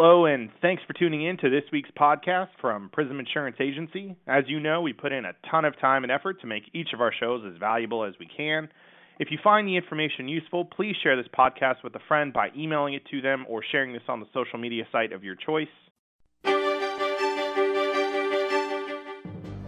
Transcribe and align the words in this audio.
Hello, 0.00 0.26
and 0.26 0.50
thanks 0.62 0.80
for 0.86 0.92
tuning 0.92 1.26
in 1.26 1.36
to 1.38 1.50
this 1.50 1.64
week's 1.72 1.90
podcast 1.98 2.50
from 2.60 2.88
Prism 2.92 3.18
Insurance 3.18 3.56
Agency. 3.58 4.14
As 4.28 4.44
you 4.46 4.60
know, 4.60 4.80
we 4.80 4.92
put 4.92 5.10
in 5.10 5.24
a 5.24 5.32
ton 5.50 5.64
of 5.64 5.76
time 5.80 6.04
and 6.04 6.12
effort 6.12 6.40
to 6.40 6.46
make 6.46 6.62
each 6.72 6.90
of 6.94 7.00
our 7.00 7.12
shows 7.12 7.42
as 7.44 7.58
valuable 7.58 8.04
as 8.04 8.14
we 8.20 8.28
can. 8.36 8.68
If 9.18 9.32
you 9.32 9.38
find 9.42 9.66
the 9.66 9.76
information 9.76 10.28
useful, 10.28 10.64
please 10.66 10.94
share 11.02 11.16
this 11.16 11.26
podcast 11.36 11.82
with 11.82 11.96
a 11.96 12.00
friend 12.06 12.32
by 12.32 12.50
emailing 12.56 12.94
it 12.94 13.06
to 13.10 13.20
them 13.20 13.44
or 13.48 13.60
sharing 13.72 13.92
this 13.92 14.04
on 14.06 14.20
the 14.20 14.26
social 14.32 14.60
media 14.60 14.84
site 14.92 15.12
of 15.12 15.24
your 15.24 15.34
choice. 15.34 15.66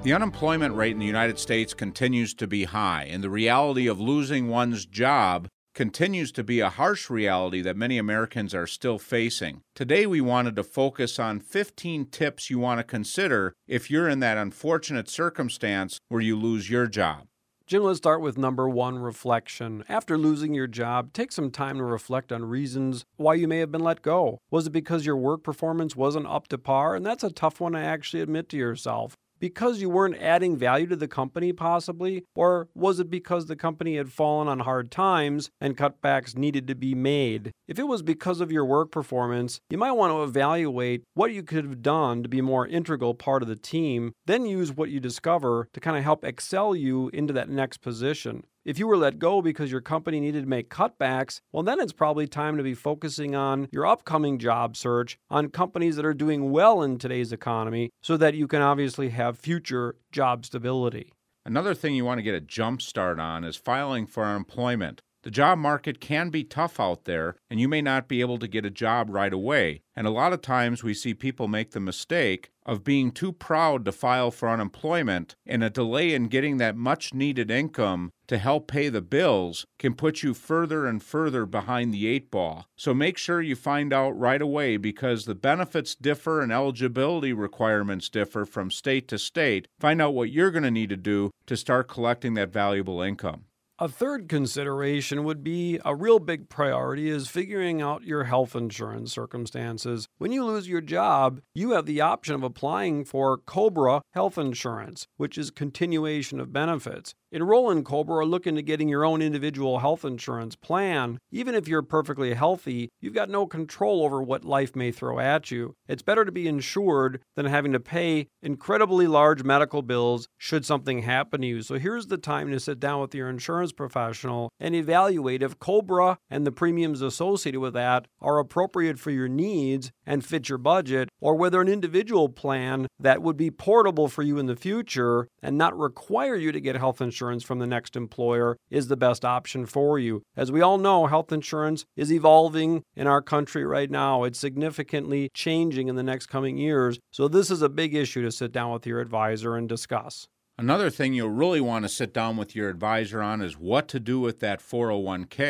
The 0.05 0.13
unemployment 0.13 0.77
rate 0.77 0.93
in 0.93 1.01
the 1.01 1.07
United 1.07 1.41
States 1.41 1.75
continues 1.75 2.35
to 2.35 2.47
be 2.47 2.63
high, 2.63 3.09
and 3.11 3.25
the 3.25 3.31
reality 3.31 3.89
of 3.89 3.99
losing 3.99 4.47
one's 4.47 4.87
job 4.87 5.49
continues 5.81 6.31
to 6.31 6.45
be 6.45 6.61
a 6.61 6.69
harsh 6.69 7.09
reality 7.09 7.63
that 7.63 7.75
many 7.75 7.97
Americans 7.97 8.55
are 8.55 8.67
still 8.67 8.99
facing. 8.99 9.63
Today, 9.75 10.05
we 10.05 10.21
wanted 10.21 10.55
to 10.57 10.63
focus 10.63 11.19
on 11.19 11.41
15 11.41 12.05
tips 12.05 12.51
you 12.51 12.59
want 12.59 12.79
to 12.79 12.85
consider 12.85 13.55
if 13.67 13.91
you're 13.91 14.07
in 14.07 14.21
that 14.21 14.37
unfortunate 14.37 15.09
circumstance 15.09 15.99
where 16.11 16.21
you 16.21 16.37
lose 16.37 16.69
your 16.69 16.87
job. 16.87 17.29
Jim, 17.67 17.83
let's 17.83 17.97
start 17.97 18.21
with 18.21 18.37
number 18.37 18.69
one 18.69 18.99
reflection. 18.99 19.83
After 19.89 20.19
losing 20.19 20.53
your 20.53 20.67
job, 20.67 21.15
take 21.15 21.33
some 21.33 21.51
time 21.51 21.79
to 21.79 21.85
reflect 21.85 22.31
on 22.31 22.45
reasons 22.45 23.07
why 23.17 23.33
you 23.33 23.49
may 23.49 23.61
have 23.61 23.73
been 23.73 23.83
let 23.83 24.03
go. 24.03 24.37
Was 24.51 24.67
it 24.67 24.73
because 24.73 25.07
your 25.07 25.17
work 25.17 25.43
performance 25.43 25.97
wasn't 25.97 26.27
up 26.27 26.47
to 26.49 26.59
par? 26.59 26.95
And 26.95 27.07
that's 27.07 27.25
a 27.25 27.31
tough 27.31 27.59
one 27.59 27.73
to 27.73 27.79
actually 27.79 28.21
admit 28.21 28.51
to 28.51 28.59
yourself 28.59 29.17
because 29.41 29.81
you 29.81 29.91
weren't 29.91 30.21
adding 30.21 30.57
value 30.57 30.87
to 30.87 30.97
the 30.97 31.09
company, 31.09 31.53
possibly? 31.53 32.25
Or 32.35 32.69
was 32.75 33.01
it 33.01 33.11
because 33.11 33.47
the 33.47 33.57
company 33.57 33.97
had 33.97 34.13
fallen 34.13 34.47
on 34.47 34.61
hard 34.61 34.91
times 34.91 35.51
and 35.61 35.77
cutbacks 35.77 36.37
needed 36.37 36.69
to 36.69 36.75
be 36.75 36.95
made? 36.95 37.51
If 37.67 37.79
it 37.79 37.89
was 37.89 38.03
because 38.03 38.41
of 38.41 38.53
your 38.53 38.65
work 38.65 38.91
performance, 38.91 39.61
you 39.71 39.79
might 39.79 39.93
want 39.93 40.13
to 40.13 40.23
evaluate 40.23 41.03
what 41.15 41.33
you 41.33 41.43
could 41.43 41.65
have 41.65 41.83
done 41.83 42.23
to 42.23 42.29
be 42.29 42.41
a 42.41 42.43
more 42.43 42.67
integral 42.67 43.15
part 43.15 43.43
of 43.43 43.49
the 43.49 43.57
team, 43.57 44.13
then 44.27 44.47
use 44.47 44.73
what 44.73 44.91
you 44.91 45.01
discover 45.01 45.69
to 45.73 45.81
kind 45.81 45.97
of 45.97 46.05
help 46.05 46.25
excel 46.25 46.77
you 46.77 47.09
into 47.13 47.33
that 47.33 47.49
next 47.49 47.79
position. 47.79 48.45
If 48.63 48.79
you 48.79 48.87
were 48.87 48.97
let 48.99 49.19
go 49.19 49.41
because 49.41 49.73
your 49.73 49.81
company 49.81 50.21
needed 50.21 50.43
to 50.43 50.49
make 50.49 50.69
cutbacks, 50.69 51.41
well, 51.51 51.63
then 51.63 51.81
it's 51.81 51.95
probably 51.95 52.27
time 52.27 52.59
to 52.59 52.63
be 52.63 52.75
focusing 52.75 53.35
on 53.35 53.69
your 53.73 53.87
upcoming 53.87 54.39
job 54.39 54.77
search 54.77 55.19
on 55.31 55.49
companies 55.49 55.97
that 55.97 56.05
are 56.05 56.13
doing 56.13 56.51
well 56.51 56.83
in 56.83 56.99
today's 56.99 57.33
economy 57.33 57.89
so 58.03 58.19
that 58.19 58.35
you 58.35 58.47
can 58.47 58.61
obviously 58.61 59.09
have 59.09 59.39
future 59.39 59.97
job 60.13 60.45
stability. 60.45 61.11
Another 61.47 61.75
thing 61.75 61.95
you 61.95 62.05
want 62.05 62.19
to 62.19 62.23
get 62.23 62.35
a 62.35 62.41
jump 62.41 62.83
start 62.83 63.19
on 63.19 63.45
is 63.45 63.57
filing 63.57 64.07
for 64.07 64.25
unemployment. 64.25 65.01
The 65.23 65.31
job 65.31 65.59
market 65.59 66.01
can 66.01 66.31
be 66.31 66.45
tough 66.45 66.81
out 66.81 67.05
there, 67.05 67.37
and 67.51 67.61
you 67.61 67.69
may 67.69 67.83
not 67.83 68.09
be 68.09 68.23
able 68.23 68.39
to 68.39 68.49
get 68.49 68.65
a 68.65 68.71
job 68.71 69.11
right 69.11 69.33
away. 69.33 69.83
And 69.95 70.07
a 70.07 70.11
lot 70.11 70.33
of 70.33 70.41
times 70.41 70.83
we 70.83 70.95
see 70.95 71.13
people 71.13 71.47
make 71.47 71.73
the 71.73 71.81
mistake 71.81 72.51
of 72.65 72.85
being 72.85 73.11
too 73.11 73.31
proud 73.31 73.85
to 73.85 73.93
file 73.93 74.31
for 74.31 74.49
unemployment, 74.49 75.37
and 75.45 75.63
a 75.63 75.69
delay 75.69 76.15
in 76.15 76.29
getting 76.29 76.57
that 76.57 76.75
much 76.75 77.13
needed 77.13 77.51
income 77.51 78.13
to 78.29 78.39
help 78.39 78.67
pay 78.67 78.89
the 78.89 79.03
bills 79.03 79.67
can 79.79 79.93
put 79.93 80.23
you 80.23 80.33
further 80.33 80.87
and 80.87 81.03
further 81.03 81.45
behind 81.45 81.93
the 81.93 82.07
eight 82.07 82.31
ball. 82.31 82.67
So 82.77 82.95
make 82.95 83.19
sure 83.19 83.43
you 83.43 83.57
find 83.57 83.93
out 83.93 84.19
right 84.19 84.41
away 84.41 84.79
because 84.79 85.27
the 85.27 85.35
benefits 85.35 85.95
differ 85.95 86.41
and 86.41 86.51
eligibility 86.51 87.35
requirements 87.35 88.09
differ 88.09 88.47
from 88.47 88.71
state 88.71 89.07
to 89.09 89.19
state. 89.19 89.69
Find 89.81 90.01
out 90.01 90.15
what 90.15 90.31
you're 90.31 90.53
going 90.53 90.63
to 90.63 90.71
need 90.71 90.91
to 90.91 90.97
do 90.97 91.31
to 91.47 91.59
start 91.59 91.89
collecting 91.89 92.35
that 92.35 92.53
valuable 92.53 93.03
income. 93.03 93.45
A 93.83 93.89
third 93.89 94.29
consideration 94.29 95.25
would 95.25 95.43
be 95.43 95.81
a 95.87 95.95
real 95.95 96.19
big 96.19 96.51
priority 96.51 97.09
is 97.09 97.29
figuring 97.29 97.81
out 97.81 98.05
your 98.05 98.25
health 98.25 98.55
insurance 98.55 99.11
circumstances. 99.11 100.07
When 100.19 100.33
you 100.33 100.45
lose 100.45 100.69
your 100.69 100.83
job, 100.83 101.41
you 101.55 101.71
have 101.71 101.87
the 101.87 102.03
option 102.03 102.35
of 102.35 102.43
applying 102.43 103.07
for 103.07 103.39
COBRA 103.39 104.03
health 104.11 104.37
insurance, 104.37 105.07
which 105.17 105.39
is 105.39 105.51
continuation 105.51 106.41
of 106.41 106.53
benefits. 106.53 107.15
Enroll 107.33 107.71
in 107.71 107.85
COBRA 107.85 108.17
or 108.17 108.27
look 108.27 108.45
into 108.45 108.61
getting 108.61 108.89
your 108.89 109.05
own 109.05 109.23
individual 109.23 109.79
health 109.79 110.05
insurance 110.05 110.57
plan. 110.57 111.17
Even 111.31 111.55
if 111.55 111.69
you're 111.69 111.81
perfectly 111.81 112.35
healthy, 112.35 112.89
you've 113.01 113.15
got 113.15 113.31
no 113.31 113.47
control 113.47 114.03
over 114.03 114.21
what 114.21 114.45
life 114.45 114.75
may 114.75 114.91
throw 114.91 115.21
at 115.21 115.49
you. 115.49 115.77
It's 115.87 116.03
better 116.03 116.25
to 116.25 116.33
be 116.33 116.49
insured 116.49 117.21
than 117.37 117.47
having 117.47 117.71
to 117.73 117.79
pay 117.79 118.27
incredibly 118.43 119.07
large 119.07 119.45
medical 119.45 119.81
bills 119.83 120.27
should 120.39 120.67
something 120.67 121.03
happen 121.03 121.43
to 121.43 121.47
you. 121.47 121.63
So 121.63 121.79
here's 121.79 122.09
the 122.09 122.19
time 122.19 122.51
to 122.51 122.59
sit 122.59 122.81
down 122.81 123.01
with 123.01 123.15
your 123.15 123.29
insurance 123.29 123.71
professional 123.71 124.51
and 124.59 124.75
evaluate 124.75 125.41
if 125.41 125.61
COBRA 125.61 126.19
and 126.29 126.45
the 126.45 126.51
premiums 126.51 127.01
associated 127.01 127.61
with 127.61 127.75
that 127.75 128.09
are 128.21 128.41
appropriate 128.41 128.99
for 128.99 129.13
your 129.13 129.29
needs 129.29 129.93
and 130.05 130.25
fit 130.25 130.49
your 130.49 130.59
budget, 130.59 131.09
or 131.21 131.37
whether 131.37 131.61
an 131.61 131.69
individual 131.69 132.29
plan 132.29 132.89
that 132.99 133.23
would 133.23 133.37
be 133.37 133.53
portable 133.53 134.09
for 134.09 134.23
you 134.23 134.37
in 134.37 134.47
the 134.47 134.57
future 134.57 135.29
and 135.41 135.57
not 135.57 135.79
require 135.79 136.35
you 136.35 136.51
to 136.51 136.61
get 136.61 136.75
health 136.75 137.01
insurance 137.01 137.20
insurance 137.21 137.45
from 137.45 137.59
the 137.59 137.67
next 137.67 137.97
employer 137.97 138.57
is 138.71 138.89
the 138.89 138.97
best 138.97 139.27
option 139.27 139.67
for 139.67 139.99
you. 139.99 140.23
As 140.39 140.51
we 140.51 140.63
all 140.63 140.79
know, 140.79 141.07
health 141.07 141.33
insurance 141.33 141.85
is 141.95 142.11
evolving 142.11 142.83
in 142.97 143.07
our 143.07 143.21
country 143.21 143.63
right 143.67 143.91
now. 143.91 144.25
It's 144.25 144.39
significantly 144.39 145.29
changing 145.35 145.89
in 145.89 145.97
the 145.97 146.03
next 146.03 146.27
coming 146.29 146.57
years. 146.57 146.99
So, 147.11 147.29
this 147.29 147.51
is 147.51 147.61
a 147.61 147.69
big 147.69 147.95
issue 147.95 148.23
to 148.23 148.33
sit 148.33 148.53
down 148.53 148.73
with 148.73 148.87
your 148.87 149.01
advisor 149.01 149.55
and 149.55 149.69
discuss. 149.69 150.27
Another 150.61 150.91
thing 150.91 151.15
you'll 151.15 151.31
really 151.31 151.63
want 151.63 151.87
to 151.87 151.89
sit 151.89 152.13
down 152.13 152.37
with 152.37 152.55
your 152.55 152.69
advisor 152.69 153.23
on 153.23 153.41
is 153.41 153.57
what 153.57 153.89
to 153.89 153.99
do 153.99 154.21
with 154.21 154.41
that 154.41 154.61
401k. 154.61 155.41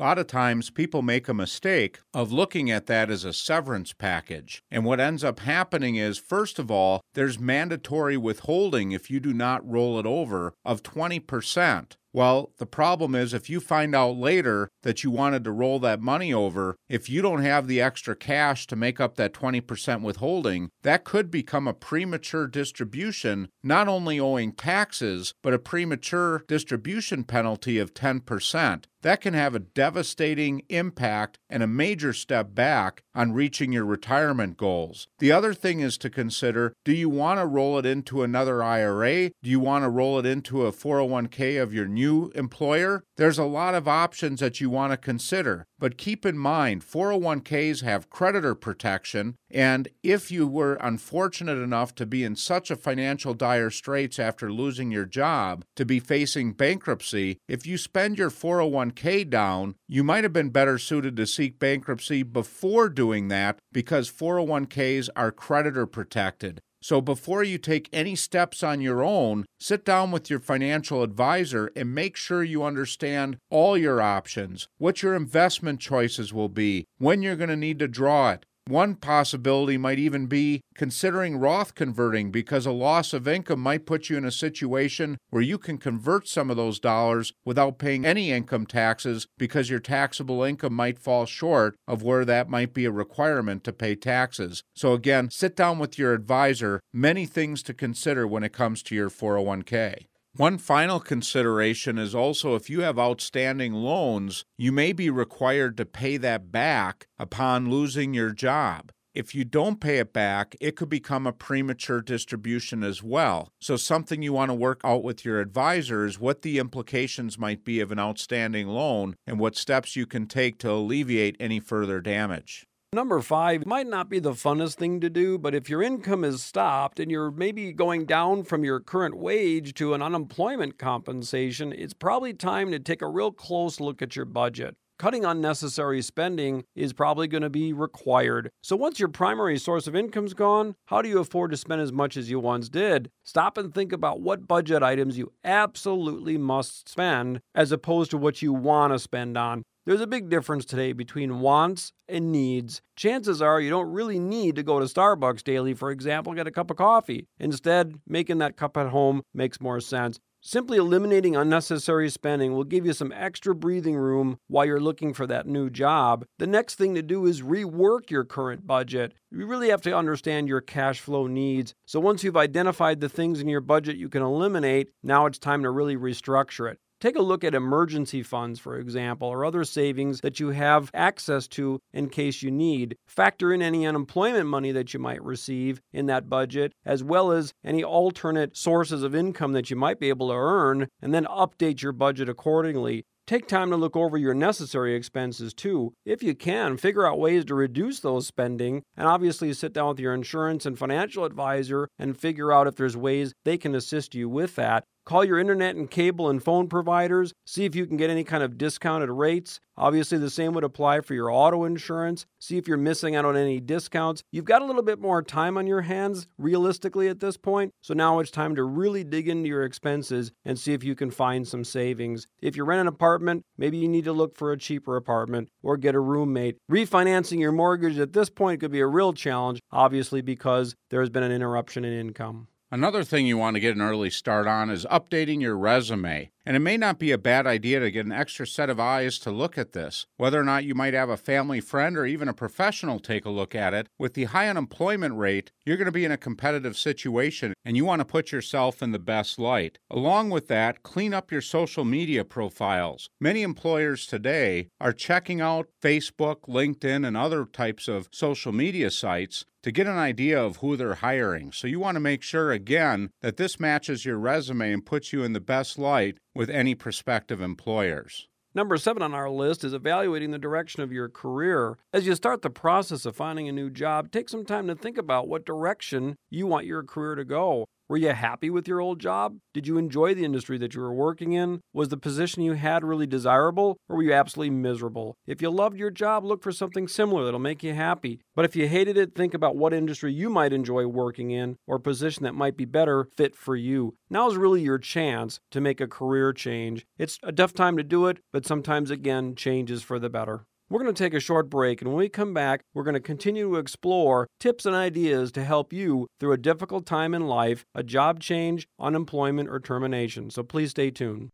A 0.00 0.02
lot 0.02 0.18
of 0.18 0.26
times 0.26 0.70
people 0.70 1.02
make 1.02 1.28
a 1.28 1.34
mistake 1.34 2.00
of 2.14 2.32
looking 2.32 2.70
at 2.70 2.86
that 2.86 3.10
as 3.10 3.26
a 3.26 3.34
severance 3.34 3.92
package. 3.92 4.62
And 4.70 4.86
what 4.86 5.00
ends 5.00 5.22
up 5.22 5.40
happening 5.40 5.96
is, 5.96 6.16
first 6.16 6.58
of 6.58 6.70
all, 6.70 7.02
there's 7.12 7.38
mandatory 7.38 8.16
withholding 8.16 8.92
if 8.92 9.10
you 9.10 9.20
do 9.20 9.34
not 9.34 9.70
roll 9.70 9.98
it 9.98 10.06
over 10.06 10.54
of 10.64 10.82
20%. 10.82 11.96
Well, 12.14 12.52
the 12.58 12.66
problem 12.66 13.16
is 13.16 13.34
if 13.34 13.50
you 13.50 13.58
find 13.58 13.92
out 13.92 14.16
later 14.16 14.70
that 14.84 15.02
you 15.02 15.10
wanted 15.10 15.42
to 15.44 15.50
roll 15.50 15.80
that 15.80 16.00
money 16.00 16.32
over, 16.32 16.76
if 16.88 17.10
you 17.10 17.20
don't 17.20 17.42
have 17.42 17.66
the 17.66 17.80
extra 17.80 18.14
cash 18.14 18.68
to 18.68 18.76
make 18.76 19.00
up 19.00 19.16
that 19.16 19.34
20% 19.34 20.00
withholding, 20.00 20.70
that 20.84 21.02
could 21.02 21.28
become 21.28 21.66
a 21.66 21.74
premature 21.74 22.46
distribution, 22.46 23.48
not 23.64 23.88
only 23.88 24.20
owing 24.20 24.52
taxes, 24.52 25.34
but 25.42 25.54
a 25.54 25.58
premature 25.58 26.44
distribution 26.46 27.24
penalty 27.24 27.80
of 27.80 27.94
10% 27.94 28.84
that 29.04 29.20
can 29.20 29.34
have 29.34 29.54
a 29.54 29.58
devastating 29.58 30.62
impact 30.70 31.38
and 31.50 31.62
a 31.62 31.66
major 31.66 32.14
step 32.14 32.54
back 32.54 33.02
on 33.14 33.34
reaching 33.34 33.70
your 33.70 33.84
retirement 33.84 34.56
goals. 34.56 35.08
The 35.18 35.30
other 35.30 35.52
thing 35.52 35.80
is 35.80 35.98
to 35.98 36.08
consider 36.08 36.72
do 36.86 36.92
you 36.92 37.10
want 37.10 37.38
to 37.38 37.46
roll 37.46 37.78
it 37.78 37.84
into 37.84 38.22
another 38.22 38.62
IRA? 38.62 39.28
Do 39.42 39.50
you 39.50 39.60
want 39.60 39.84
to 39.84 39.90
roll 39.90 40.18
it 40.18 40.24
into 40.24 40.64
a 40.64 40.72
401k 40.72 41.62
of 41.62 41.74
your 41.74 41.86
new 41.86 42.32
employer? 42.34 43.04
There's 43.18 43.38
a 43.38 43.44
lot 43.44 43.74
of 43.74 43.86
options 43.86 44.40
that 44.40 44.62
you 44.62 44.70
want 44.70 44.92
to 44.92 44.96
consider, 44.96 45.66
but 45.84 45.98
keep 45.98 46.24
in 46.24 46.38
mind 46.38 46.80
401ks 46.80 47.82
have 47.82 48.08
creditor 48.08 48.54
protection, 48.54 49.36
and 49.50 49.86
if 50.02 50.30
you 50.30 50.46
were 50.46 50.78
unfortunate 50.80 51.58
enough 51.58 51.94
to 51.96 52.06
be 52.06 52.24
in 52.24 52.36
such 52.36 52.70
a 52.70 52.76
financial 52.76 53.34
dire 53.34 53.68
straits 53.68 54.18
after 54.18 54.50
losing 54.50 54.90
your 54.90 55.04
job, 55.04 55.62
to 55.76 55.84
be 55.84 56.00
facing 56.00 56.54
bankruptcy, 56.54 57.36
if 57.48 57.66
you 57.66 57.76
spend 57.76 58.16
your 58.16 58.30
401k 58.30 59.28
down, 59.28 59.74
you 59.86 60.02
might 60.02 60.24
have 60.24 60.32
been 60.32 60.48
better 60.48 60.78
suited 60.78 61.18
to 61.18 61.26
seek 61.26 61.58
bankruptcy 61.58 62.22
before 62.22 62.88
doing 62.88 63.28
that 63.28 63.58
because 63.70 64.10
401ks 64.10 65.10
are 65.14 65.32
creditor 65.32 65.84
protected. 65.84 66.62
So 66.84 67.00
before 67.00 67.42
you 67.42 67.56
take 67.56 67.88
any 67.94 68.14
steps 68.14 68.62
on 68.62 68.82
your 68.82 69.02
own, 69.02 69.46
sit 69.58 69.86
down 69.86 70.10
with 70.10 70.28
your 70.28 70.38
financial 70.38 71.02
advisor 71.02 71.72
and 71.74 71.94
make 71.94 72.14
sure 72.14 72.44
you 72.44 72.62
understand 72.62 73.38
all 73.48 73.78
your 73.78 74.02
options, 74.02 74.68
what 74.76 75.02
your 75.02 75.14
investment 75.14 75.80
choices 75.80 76.34
will 76.34 76.50
be, 76.50 76.84
when 76.98 77.22
you're 77.22 77.36
going 77.36 77.48
to 77.48 77.56
need 77.56 77.78
to 77.78 77.88
draw 77.88 78.32
it, 78.32 78.44
one 78.66 78.94
possibility 78.94 79.76
might 79.76 79.98
even 79.98 80.26
be 80.26 80.62
considering 80.74 81.36
Roth 81.36 81.74
converting 81.74 82.30
because 82.30 82.64
a 82.64 82.72
loss 82.72 83.12
of 83.12 83.28
income 83.28 83.60
might 83.60 83.84
put 83.84 84.08
you 84.08 84.16
in 84.16 84.24
a 84.24 84.30
situation 84.30 85.18
where 85.28 85.42
you 85.42 85.58
can 85.58 85.76
convert 85.76 86.26
some 86.26 86.50
of 86.50 86.56
those 86.56 86.80
dollars 86.80 87.32
without 87.44 87.78
paying 87.78 88.06
any 88.06 88.32
income 88.32 88.64
taxes 88.64 89.26
because 89.36 89.68
your 89.68 89.80
taxable 89.80 90.42
income 90.42 90.72
might 90.72 90.98
fall 90.98 91.26
short 91.26 91.76
of 91.86 92.02
where 92.02 92.24
that 92.24 92.48
might 92.48 92.72
be 92.72 92.86
a 92.86 92.90
requirement 92.90 93.64
to 93.64 93.72
pay 93.72 93.94
taxes. 93.94 94.62
So, 94.74 94.94
again, 94.94 95.28
sit 95.30 95.54
down 95.54 95.78
with 95.78 95.98
your 95.98 96.14
advisor. 96.14 96.80
Many 96.92 97.26
things 97.26 97.62
to 97.64 97.74
consider 97.74 98.26
when 98.26 98.44
it 98.44 98.52
comes 98.52 98.82
to 98.84 98.94
your 98.94 99.10
401k. 99.10 100.06
One 100.36 100.58
final 100.58 100.98
consideration 100.98 101.96
is 101.96 102.12
also 102.12 102.56
if 102.56 102.68
you 102.68 102.80
have 102.80 102.98
outstanding 102.98 103.72
loans, 103.72 104.44
you 104.58 104.72
may 104.72 104.92
be 104.92 105.08
required 105.08 105.76
to 105.76 105.86
pay 105.86 106.16
that 106.16 106.50
back 106.50 107.06
upon 107.20 107.70
losing 107.70 108.14
your 108.14 108.30
job. 108.30 108.90
If 109.14 109.32
you 109.32 109.44
don't 109.44 109.80
pay 109.80 109.98
it 109.98 110.12
back, 110.12 110.56
it 110.60 110.74
could 110.74 110.88
become 110.88 111.24
a 111.24 111.32
premature 111.32 112.00
distribution 112.00 112.82
as 112.82 113.00
well. 113.00 113.52
So, 113.60 113.76
something 113.76 114.22
you 114.22 114.32
want 114.32 114.50
to 114.50 114.54
work 114.54 114.80
out 114.82 115.04
with 115.04 115.24
your 115.24 115.38
advisor 115.38 116.04
is 116.04 116.18
what 116.18 116.42
the 116.42 116.58
implications 116.58 117.38
might 117.38 117.64
be 117.64 117.78
of 117.78 117.92
an 117.92 118.00
outstanding 118.00 118.66
loan 118.66 119.14
and 119.28 119.38
what 119.38 119.56
steps 119.56 119.94
you 119.94 120.04
can 120.04 120.26
take 120.26 120.58
to 120.58 120.70
alleviate 120.72 121.36
any 121.38 121.60
further 121.60 122.00
damage. 122.00 122.66
Number 122.94 123.20
five 123.22 123.66
might 123.66 123.88
not 123.88 124.08
be 124.08 124.20
the 124.20 124.34
funnest 124.34 124.76
thing 124.76 125.00
to 125.00 125.10
do, 125.10 125.36
but 125.36 125.52
if 125.52 125.68
your 125.68 125.82
income 125.82 126.22
is 126.22 126.44
stopped 126.44 127.00
and 127.00 127.10
you're 127.10 127.32
maybe 127.32 127.72
going 127.72 128.04
down 128.04 128.44
from 128.44 128.62
your 128.62 128.78
current 128.78 129.16
wage 129.16 129.74
to 129.74 129.94
an 129.94 130.00
unemployment 130.00 130.78
compensation, 130.78 131.72
it's 131.72 131.92
probably 131.92 132.32
time 132.32 132.70
to 132.70 132.78
take 132.78 133.02
a 133.02 133.08
real 133.08 133.32
close 133.32 133.80
look 133.80 134.00
at 134.00 134.14
your 134.14 134.26
budget. 134.26 134.76
Cutting 134.96 135.24
unnecessary 135.24 136.02
spending 136.02 136.62
is 136.76 136.92
probably 136.92 137.26
going 137.26 137.42
to 137.42 137.50
be 137.50 137.72
required. 137.72 138.48
So, 138.62 138.76
once 138.76 139.00
your 139.00 139.08
primary 139.08 139.58
source 139.58 139.88
of 139.88 139.96
income's 139.96 140.32
gone, 140.32 140.76
how 140.86 141.02
do 141.02 141.08
you 141.08 141.18
afford 141.18 141.50
to 141.50 141.56
spend 141.56 141.80
as 141.80 141.90
much 141.90 142.16
as 142.16 142.30
you 142.30 142.38
once 142.38 142.68
did? 142.68 143.10
Stop 143.24 143.58
and 143.58 143.74
think 143.74 143.92
about 143.92 144.20
what 144.20 144.46
budget 144.46 144.84
items 144.84 145.18
you 145.18 145.32
absolutely 145.42 146.38
must 146.38 146.88
spend 146.88 147.40
as 147.56 147.72
opposed 147.72 148.12
to 148.12 148.18
what 148.18 148.40
you 148.40 148.52
want 148.52 148.92
to 148.92 149.00
spend 149.00 149.36
on. 149.36 149.64
There's 149.86 150.00
a 150.00 150.06
big 150.06 150.30
difference 150.30 150.64
today 150.64 150.94
between 150.94 151.40
wants 151.40 151.92
and 152.08 152.32
needs. 152.32 152.80
Chances 152.96 153.42
are 153.42 153.60
you 153.60 153.68
don't 153.68 153.92
really 153.92 154.18
need 154.18 154.56
to 154.56 154.62
go 154.62 154.80
to 154.80 154.86
Starbucks 154.86 155.44
daily, 155.44 155.74
for 155.74 155.90
example, 155.90 156.32
get 156.32 156.46
a 156.46 156.50
cup 156.50 156.70
of 156.70 156.78
coffee. 156.78 157.28
Instead, 157.38 157.96
making 158.06 158.38
that 158.38 158.56
cup 158.56 158.78
at 158.78 158.88
home 158.88 159.22
makes 159.34 159.60
more 159.60 159.80
sense. 159.80 160.18
Simply 160.40 160.78
eliminating 160.78 161.36
unnecessary 161.36 162.08
spending 162.08 162.54
will 162.54 162.64
give 162.64 162.86
you 162.86 162.94
some 162.94 163.12
extra 163.12 163.54
breathing 163.54 163.96
room 163.96 164.38
while 164.46 164.64
you're 164.64 164.80
looking 164.80 165.12
for 165.12 165.26
that 165.26 165.46
new 165.46 165.68
job. 165.68 166.24
The 166.38 166.46
next 166.46 166.76
thing 166.76 166.94
to 166.94 167.02
do 167.02 167.26
is 167.26 167.42
rework 167.42 168.10
your 168.10 168.24
current 168.24 168.66
budget. 168.66 169.12
You 169.30 169.46
really 169.46 169.68
have 169.68 169.82
to 169.82 169.96
understand 169.96 170.48
your 170.48 170.62
cash 170.62 171.00
flow 171.00 171.26
needs. 171.26 171.74
So 171.84 172.00
once 172.00 172.24
you've 172.24 172.38
identified 172.38 173.00
the 173.00 173.08
things 173.10 173.40
in 173.40 173.48
your 173.48 173.60
budget 173.60 173.96
you 173.96 174.08
can 174.08 174.22
eliminate, 174.22 174.90
now 175.02 175.26
it's 175.26 175.38
time 175.38 175.62
to 175.62 175.70
really 175.70 175.96
restructure 175.96 176.70
it. 176.70 176.78
Take 177.00 177.16
a 177.16 177.22
look 177.22 177.44
at 177.44 177.54
emergency 177.54 178.22
funds, 178.22 178.58
for 178.58 178.78
example, 178.78 179.28
or 179.28 179.44
other 179.44 179.64
savings 179.64 180.20
that 180.20 180.40
you 180.40 180.50
have 180.50 180.90
access 180.94 181.46
to 181.48 181.80
in 181.92 182.08
case 182.08 182.42
you 182.42 182.50
need. 182.50 182.96
Factor 183.06 183.52
in 183.52 183.60
any 183.60 183.86
unemployment 183.86 184.46
money 184.46 184.72
that 184.72 184.94
you 184.94 185.00
might 185.00 185.22
receive 185.22 185.80
in 185.92 186.06
that 186.06 186.30
budget, 186.30 186.72
as 186.84 187.04
well 187.04 187.30
as 187.30 187.52
any 187.62 187.84
alternate 187.84 188.56
sources 188.56 189.02
of 189.02 189.14
income 189.14 189.52
that 189.52 189.70
you 189.70 189.76
might 189.76 190.00
be 190.00 190.08
able 190.08 190.28
to 190.28 190.34
earn, 190.34 190.88
and 191.02 191.12
then 191.12 191.26
update 191.26 191.82
your 191.82 191.92
budget 191.92 192.28
accordingly. 192.28 193.04
Take 193.26 193.48
time 193.48 193.70
to 193.70 193.76
look 193.76 193.96
over 193.96 194.18
your 194.18 194.34
necessary 194.34 194.94
expenses 194.94 195.54
too. 195.54 195.94
If 196.04 196.22
you 196.22 196.34
can, 196.34 196.76
figure 196.76 197.06
out 197.06 197.18
ways 197.18 197.46
to 197.46 197.54
reduce 197.54 198.00
those 198.00 198.26
spending 198.26 198.82
and 198.98 199.08
obviously 199.08 199.50
sit 199.54 199.72
down 199.72 199.88
with 199.88 200.00
your 200.00 200.12
insurance 200.12 200.66
and 200.66 200.78
financial 200.78 201.24
advisor 201.24 201.88
and 201.98 202.20
figure 202.20 202.52
out 202.52 202.66
if 202.66 202.76
there's 202.76 202.98
ways 202.98 203.32
they 203.44 203.56
can 203.56 203.74
assist 203.74 204.14
you 204.14 204.28
with 204.28 204.56
that. 204.56 204.84
Call 205.06 205.22
your 205.22 205.38
internet 205.38 205.76
and 205.76 205.90
cable 205.90 206.30
and 206.30 206.42
phone 206.42 206.66
providers. 206.66 207.34
See 207.44 207.66
if 207.66 207.74
you 207.74 207.86
can 207.86 207.98
get 207.98 208.08
any 208.08 208.24
kind 208.24 208.42
of 208.42 208.56
discounted 208.56 209.10
rates. 209.10 209.60
Obviously, 209.76 210.16
the 210.16 210.30
same 210.30 210.54
would 210.54 210.64
apply 210.64 211.00
for 211.00 211.12
your 211.12 211.30
auto 211.30 211.64
insurance. 211.64 212.24
See 212.38 212.56
if 212.56 212.66
you're 212.66 212.78
missing 212.78 213.14
out 213.14 213.26
on 213.26 213.36
any 213.36 213.60
discounts. 213.60 214.22
You've 214.30 214.46
got 214.46 214.62
a 214.62 214.64
little 214.64 214.82
bit 214.82 215.00
more 215.00 215.22
time 215.22 215.58
on 215.58 215.66
your 215.66 215.82
hands, 215.82 216.26
realistically, 216.38 217.08
at 217.08 217.20
this 217.20 217.36
point. 217.36 217.72
So 217.82 217.92
now 217.92 218.18
it's 218.18 218.30
time 218.30 218.54
to 218.54 218.62
really 218.62 219.04
dig 219.04 219.28
into 219.28 219.48
your 219.48 219.64
expenses 219.64 220.32
and 220.42 220.58
see 220.58 220.72
if 220.72 220.82
you 220.82 220.94
can 220.94 221.10
find 221.10 221.46
some 221.46 221.64
savings. 221.64 222.26
If 222.40 222.56
you 222.56 222.64
rent 222.64 222.80
an 222.80 222.86
apartment, 222.86 223.44
maybe 223.58 223.76
you 223.76 223.88
need 223.88 224.04
to 224.04 224.12
look 224.12 224.38
for 224.38 224.52
a 224.52 224.58
cheaper 224.58 224.96
apartment 224.96 225.50
or 225.62 225.76
get 225.76 225.94
a 225.94 226.00
roommate. 226.00 226.56
Refinancing 226.70 227.40
your 227.40 227.52
mortgage 227.52 227.98
at 227.98 228.14
this 228.14 228.30
point 228.30 228.60
could 228.60 228.72
be 228.72 228.80
a 228.80 228.86
real 228.86 229.12
challenge, 229.12 229.60
obviously, 229.70 230.22
because 230.22 230.74
there 230.88 231.00
has 231.00 231.10
been 231.10 231.24
an 231.24 231.32
interruption 231.32 231.84
in 231.84 231.92
income. 231.92 232.48
Another 232.74 233.04
thing 233.04 233.24
you 233.24 233.38
want 233.38 233.54
to 233.54 233.60
get 233.60 233.76
an 233.76 233.80
early 233.80 234.10
start 234.10 234.48
on 234.48 234.68
is 234.68 234.84
updating 234.86 235.40
your 235.40 235.56
resume. 235.56 236.32
And 236.46 236.56
it 236.56 236.60
may 236.60 236.76
not 236.76 236.98
be 236.98 237.10
a 237.10 237.18
bad 237.18 237.46
idea 237.46 237.80
to 237.80 237.90
get 237.90 238.04
an 238.04 238.12
extra 238.12 238.46
set 238.46 238.68
of 238.68 238.78
eyes 238.78 239.18
to 239.20 239.30
look 239.30 239.56
at 239.56 239.72
this. 239.72 240.06
Whether 240.16 240.38
or 240.38 240.44
not 240.44 240.64
you 240.64 240.74
might 240.74 240.94
have 240.94 241.08
a 241.08 241.16
family 241.16 241.60
friend 241.60 241.96
or 241.96 242.04
even 242.04 242.28
a 242.28 242.34
professional 242.34 243.00
take 243.00 243.24
a 243.24 243.30
look 243.30 243.54
at 243.54 243.72
it, 243.72 243.88
with 243.98 244.14
the 244.14 244.24
high 244.24 244.48
unemployment 244.48 245.16
rate, 245.16 245.52
you're 245.64 245.78
going 245.78 245.86
to 245.86 245.92
be 245.92 246.04
in 246.04 246.12
a 246.12 246.18
competitive 246.18 246.76
situation 246.76 247.54
and 247.64 247.76
you 247.76 247.84
want 247.84 248.00
to 248.00 248.04
put 248.04 248.30
yourself 248.30 248.82
in 248.82 248.92
the 248.92 248.98
best 248.98 249.38
light. 249.38 249.78
Along 249.90 250.28
with 250.28 250.48
that, 250.48 250.82
clean 250.82 251.14
up 251.14 251.32
your 251.32 251.40
social 251.40 251.84
media 251.84 252.24
profiles. 252.24 253.08
Many 253.20 253.42
employers 253.42 254.06
today 254.06 254.68
are 254.80 254.92
checking 254.92 255.40
out 255.40 255.68
Facebook, 255.82 256.42
LinkedIn, 256.48 257.06
and 257.06 257.16
other 257.16 257.46
types 257.46 257.88
of 257.88 258.08
social 258.12 258.52
media 258.52 258.90
sites 258.90 259.46
to 259.64 259.72
get 259.72 259.86
an 259.86 259.96
idea 259.96 260.38
of 260.38 260.58
who 260.58 260.76
they're 260.76 260.96
hiring. 260.96 261.50
So 261.50 261.66
you 261.66 261.80
want 261.80 261.96
to 261.96 262.00
make 262.00 262.22
sure, 262.22 262.52
again, 262.52 263.08
that 263.22 263.38
this 263.38 263.58
matches 263.58 264.04
your 264.04 264.18
resume 264.18 264.70
and 264.70 264.84
puts 264.84 265.10
you 265.10 265.22
in 265.22 265.32
the 265.32 265.40
best 265.40 265.78
light 265.78 266.18
with 266.34 266.50
any 266.50 266.74
prospective 266.74 267.40
employers. 267.40 268.28
Number 268.56 268.76
seven 268.76 269.02
on 269.02 269.14
our 269.14 269.28
list 269.28 269.64
is 269.64 269.72
evaluating 269.72 270.30
the 270.30 270.38
direction 270.38 270.82
of 270.82 270.92
your 270.92 271.08
career. 271.08 271.76
As 271.92 272.06
you 272.06 272.14
start 272.14 272.42
the 272.42 272.50
process 272.50 273.04
of 273.04 273.16
finding 273.16 273.48
a 273.48 273.52
new 273.52 273.68
job, 273.68 274.12
take 274.12 274.28
some 274.28 274.44
time 274.44 274.68
to 274.68 274.76
think 274.76 274.96
about 274.96 275.26
what 275.26 275.44
direction 275.44 276.14
you 276.30 276.46
want 276.46 276.64
your 276.64 276.84
career 276.84 277.16
to 277.16 277.24
go. 277.24 277.66
Were 277.86 277.98
you 277.98 278.14
happy 278.14 278.48
with 278.48 278.66
your 278.66 278.80
old 278.80 278.98
job? 278.98 279.36
Did 279.52 279.66
you 279.66 279.76
enjoy 279.76 280.14
the 280.14 280.24
industry 280.24 280.56
that 280.56 280.74
you 280.74 280.80
were 280.80 280.94
working 280.94 281.32
in? 281.32 281.60
Was 281.74 281.90
the 281.90 281.98
position 281.98 282.42
you 282.42 282.54
had 282.54 282.82
really 282.82 283.06
desirable, 283.06 283.76
or 283.90 283.96
were 283.96 284.02
you 284.02 284.14
absolutely 284.14 284.56
miserable? 284.56 285.18
If 285.26 285.42
you 285.42 285.50
loved 285.50 285.76
your 285.76 285.90
job, 285.90 286.24
look 286.24 286.42
for 286.42 286.50
something 286.50 286.88
similar 286.88 287.24
that'll 287.24 287.38
make 287.40 287.62
you 287.62 287.74
happy. 287.74 288.20
But 288.34 288.46
if 288.46 288.56
you 288.56 288.68
hated 288.68 288.96
it, 288.96 289.14
think 289.14 289.34
about 289.34 289.56
what 289.56 289.74
industry 289.74 290.14
you 290.14 290.30
might 290.30 290.54
enjoy 290.54 290.86
working 290.86 291.30
in 291.30 291.56
or 291.66 291.76
a 291.76 291.80
position 291.80 292.24
that 292.24 292.34
might 292.34 292.56
be 292.56 292.64
better 292.64 293.08
fit 293.18 293.36
for 293.36 293.54
you. 293.54 293.96
Now 294.08 294.30
is 294.30 294.38
really 294.38 294.62
your 294.62 294.78
chance 294.78 295.40
to 295.50 295.60
make 295.60 295.82
a 295.82 295.86
career 295.86 296.32
change. 296.32 296.86
It's 296.96 297.18
a 297.22 297.32
tough 297.32 297.52
time 297.52 297.76
to 297.76 297.82
do 297.82 298.06
it, 298.06 298.18
but 298.32 298.46
sometimes, 298.46 298.90
again, 298.90 299.34
change 299.34 299.70
is 299.70 299.82
for 299.82 299.98
the 299.98 300.08
better. 300.08 300.46
We're 300.74 300.82
going 300.82 300.92
to 300.92 301.04
take 301.04 301.14
a 301.14 301.20
short 301.20 301.50
break, 301.50 301.80
and 301.80 301.90
when 301.90 301.98
we 301.98 302.08
come 302.08 302.34
back, 302.34 302.64
we're 302.74 302.82
going 302.82 302.94
to 302.94 303.00
continue 303.00 303.48
to 303.48 303.58
explore 303.58 304.26
tips 304.40 304.66
and 304.66 304.74
ideas 304.74 305.30
to 305.30 305.44
help 305.44 305.72
you 305.72 306.08
through 306.18 306.32
a 306.32 306.36
difficult 306.36 306.84
time 306.84 307.14
in 307.14 307.28
life, 307.28 307.64
a 307.76 307.84
job 307.84 308.18
change, 308.18 308.66
unemployment, 308.80 309.48
or 309.48 309.60
termination. 309.60 310.30
So 310.30 310.42
please 310.42 310.70
stay 310.70 310.90
tuned. 310.90 311.30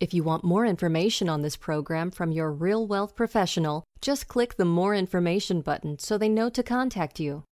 If 0.00 0.14
you 0.14 0.22
want 0.22 0.42
more 0.42 0.64
information 0.64 1.28
on 1.28 1.42
this 1.42 1.54
program 1.54 2.10
from 2.10 2.32
your 2.32 2.50
Real 2.50 2.86
Wealth 2.86 3.14
professional, 3.14 3.84
just 4.00 4.26
click 4.26 4.56
the 4.56 4.64
More 4.64 4.94
Information 4.94 5.60
button 5.60 5.98
so 5.98 6.16
they 6.16 6.30
know 6.30 6.48
to 6.48 6.62
contact 6.62 7.20
you. 7.20 7.44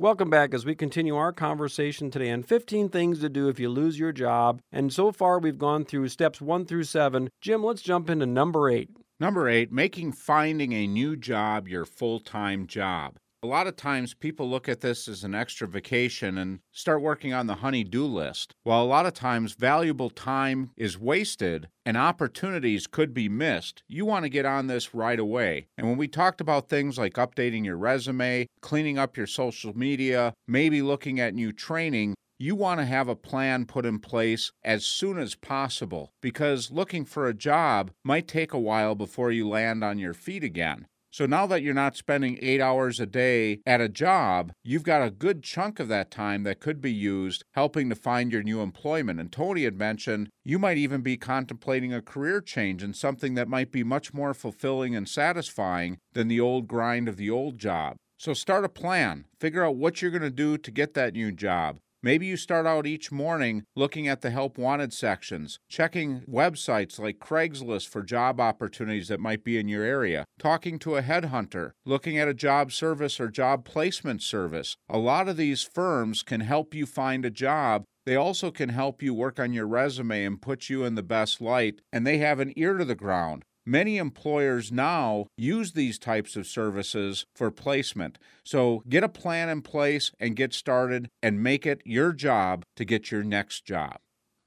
Welcome 0.00 0.28
back 0.28 0.52
as 0.52 0.66
we 0.66 0.74
continue 0.74 1.14
our 1.14 1.32
conversation 1.32 2.10
today 2.10 2.32
on 2.32 2.42
15 2.42 2.88
things 2.88 3.20
to 3.20 3.28
do 3.28 3.48
if 3.48 3.60
you 3.60 3.68
lose 3.68 3.96
your 3.96 4.10
job. 4.10 4.58
And 4.72 4.92
so 4.92 5.12
far, 5.12 5.38
we've 5.38 5.56
gone 5.56 5.84
through 5.84 6.08
steps 6.08 6.40
one 6.40 6.66
through 6.66 6.82
seven. 6.82 7.30
Jim, 7.40 7.62
let's 7.62 7.80
jump 7.80 8.10
into 8.10 8.26
number 8.26 8.68
eight. 8.68 8.90
Number 9.18 9.48
eight, 9.48 9.72
making 9.72 10.12
finding 10.12 10.72
a 10.74 10.86
new 10.86 11.16
job 11.16 11.68
your 11.68 11.86
full 11.86 12.20
time 12.20 12.66
job. 12.66 13.16
A 13.42 13.46
lot 13.46 13.66
of 13.66 13.76
times 13.76 14.12
people 14.12 14.50
look 14.50 14.68
at 14.68 14.80
this 14.80 15.08
as 15.08 15.24
an 15.24 15.34
extra 15.34 15.66
vacation 15.66 16.36
and 16.36 16.58
start 16.72 17.00
working 17.00 17.32
on 17.32 17.46
the 17.46 17.56
honey 17.56 17.82
do 17.82 18.04
list. 18.04 18.52
While 18.64 18.82
a 18.82 18.84
lot 18.84 19.06
of 19.06 19.14
times 19.14 19.54
valuable 19.54 20.10
time 20.10 20.70
is 20.76 20.98
wasted 20.98 21.68
and 21.86 21.96
opportunities 21.96 22.86
could 22.86 23.14
be 23.14 23.28
missed, 23.28 23.82
you 23.88 24.04
want 24.04 24.24
to 24.24 24.30
get 24.30 24.44
on 24.44 24.66
this 24.66 24.94
right 24.94 25.18
away. 25.18 25.68
And 25.78 25.86
when 25.86 25.96
we 25.96 26.08
talked 26.08 26.42
about 26.42 26.68
things 26.68 26.98
like 26.98 27.14
updating 27.14 27.64
your 27.64 27.76
resume, 27.76 28.48
cleaning 28.60 28.98
up 28.98 29.16
your 29.16 29.28
social 29.28 29.78
media, 29.78 30.34
maybe 30.46 30.82
looking 30.82 31.20
at 31.20 31.34
new 31.34 31.52
training, 31.52 32.16
you 32.38 32.54
want 32.54 32.80
to 32.80 32.86
have 32.86 33.08
a 33.08 33.16
plan 33.16 33.64
put 33.64 33.86
in 33.86 33.98
place 33.98 34.52
as 34.62 34.84
soon 34.84 35.18
as 35.18 35.34
possible 35.34 36.12
because 36.20 36.70
looking 36.70 37.04
for 37.04 37.26
a 37.26 37.34
job 37.34 37.90
might 38.04 38.28
take 38.28 38.52
a 38.52 38.58
while 38.58 38.94
before 38.94 39.30
you 39.30 39.48
land 39.48 39.82
on 39.82 39.98
your 39.98 40.14
feet 40.14 40.44
again. 40.44 40.86
So 41.10 41.24
now 41.24 41.46
that 41.46 41.62
you're 41.62 41.72
not 41.72 41.96
spending 41.96 42.38
eight 42.42 42.60
hours 42.60 43.00
a 43.00 43.06
day 43.06 43.60
at 43.64 43.80
a 43.80 43.88
job, 43.88 44.52
you've 44.62 44.82
got 44.82 45.00
a 45.00 45.10
good 45.10 45.42
chunk 45.42 45.80
of 45.80 45.88
that 45.88 46.10
time 46.10 46.42
that 46.42 46.60
could 46.60 46.82
be 46.82 46.92
used 46.92 47.42
helping 47.54 47.88
to 47.88 47.94
find 47.94 48.30
your 48.30 48.42
new 48.42 48.60
employment. 48.60 49.18
And 49.18 49.32
Tony 49.32 49.64
had 49.64 49.78
mentioned 49.78 50.28
you 50.44 50.58
might 50.58 50.76
even 50.76 51.00
be 51.00 51.16
contemplating 51.16 51.94
a 51.94 52.02
career 52.02 52.42
change 52.42 52.82
in 52.82 52.92
something 52.92 53.32
that 53.32 53.48
might 53.48 53.72
be 53.72 53.82
much 53.82 54.12
more 54.12 54.34
fulfilling 54.34 54.94
and 54.94 55.08
satisfying 55.08 55.96
than 56.12 56.28
the 56.28 56.40
old 56.40 56.68
grind 56.68 57.08
of 57.08 57.16
the 57.16 57.30
old 57.30 57.56
job. 57.56 57.96
So 58.18 58.34
start 58.34 58.66
a 58.66 58.68
plan. 58.68 59.24
Figure 59.40 59.64
out 59.64 59.76
what 59.76 60.02
you're 60.02 60.10
going 60.10 60.20
to 60.20 60.30
do 60.30 60.58
to 60.58 60.70
get 60.70 60.92
that 60.94 61.14
new 61.14 61.32
job. 61.32 61.78
Maybe 62.06 62.26
you 62.26 62.36
start 62.36 62.66
out 62.66 62.86
each 62.86 63.10
morning 63.10 63.64
looking 63.74 64.06
at 64.06 64.20
the 64.20 64.30
help 64.30 64.58
wanted 64.58 64.92
sections, 64.92 65.58
checking 65.68 66.20
websites 66.20 67.00
like 67.00 67.18
Craigslist 67.18 67.88
for 67.88 68.04
job 68.04 68.40
opportunities 68.40 69.08
that 69.08 69.18
might 69.18 69.42
be 69.42 69.58
in 69.58 69.66
your 69.66 69.82
area, 69.82 70.24
talking 70.38 70.78
to 70.78 70.94
a 70.94 71.02
headhunter, 71.02 71.72
looking 71.84 72.16
at 72.16 72.28
a 72.28 72.32
job 72.32 72.70
service 72.70 73.18
or 73.18 73.28
job 73.28 73.64
placement 73.64 74.22
service. 74.22 74.76
A 74.88 74.98
lot 74.98 75.28
of 75.28 75.36
these 75.36 75.64
firms 75.64 76.22
can 76.22 76.42
help 76.42 76.74
you 76.74 76.86
find 76.86 77.24
a 77.24 77.30
job 77.30 77.82
they 78.04 78.14
also 78.14 78.52
can 78.52 78.68
help 78.68 79.02
you 79.02 79.12
work 79.12 79.40
on 79.40 79.52
your 79.52 79.66
resume 79.66 80.24
and 80.24 80.40
put 80.40 80.70
you 80.70 80.84
in 80.84 80.94
the 80.94 81.02
best 81.02 81.40
light, 81.40 81.80
and 81.92 82.06
they 82.06 82.18
have 82.18 82.38
an 82.38 82.52
ear 82.54 82.78
to 82.78 82.84
the 82.84 82.94
ground. 82.94 83.44
Many 83.68 83.96
employers 83.96 84.70
now 84.70 85.26
use 85.36 85.72
these 85.72 85.98
types 85.98 86.36
of 86.36 86.46
services 86.46 87.26
for 87.34 87.50
placement. 87.50 88.16
So 88.44 88.84
get 88.88 89.02
a 89.02 89.08
plan 89.08 89.48
in 89.48 89.62
place 89.62 90.12
and 90.20 90.36
get 90.36 90.54
started 90.54 91.08
and 91.20 91.42
make 91.42 91.66
it 91.66 91.82
your 91.84 92.12
job 92.12 92.64
to 92.76 92.84
get 92.84 93.10
your 93.10 93.24
next 93.24 93.64
job. 93.64 93.96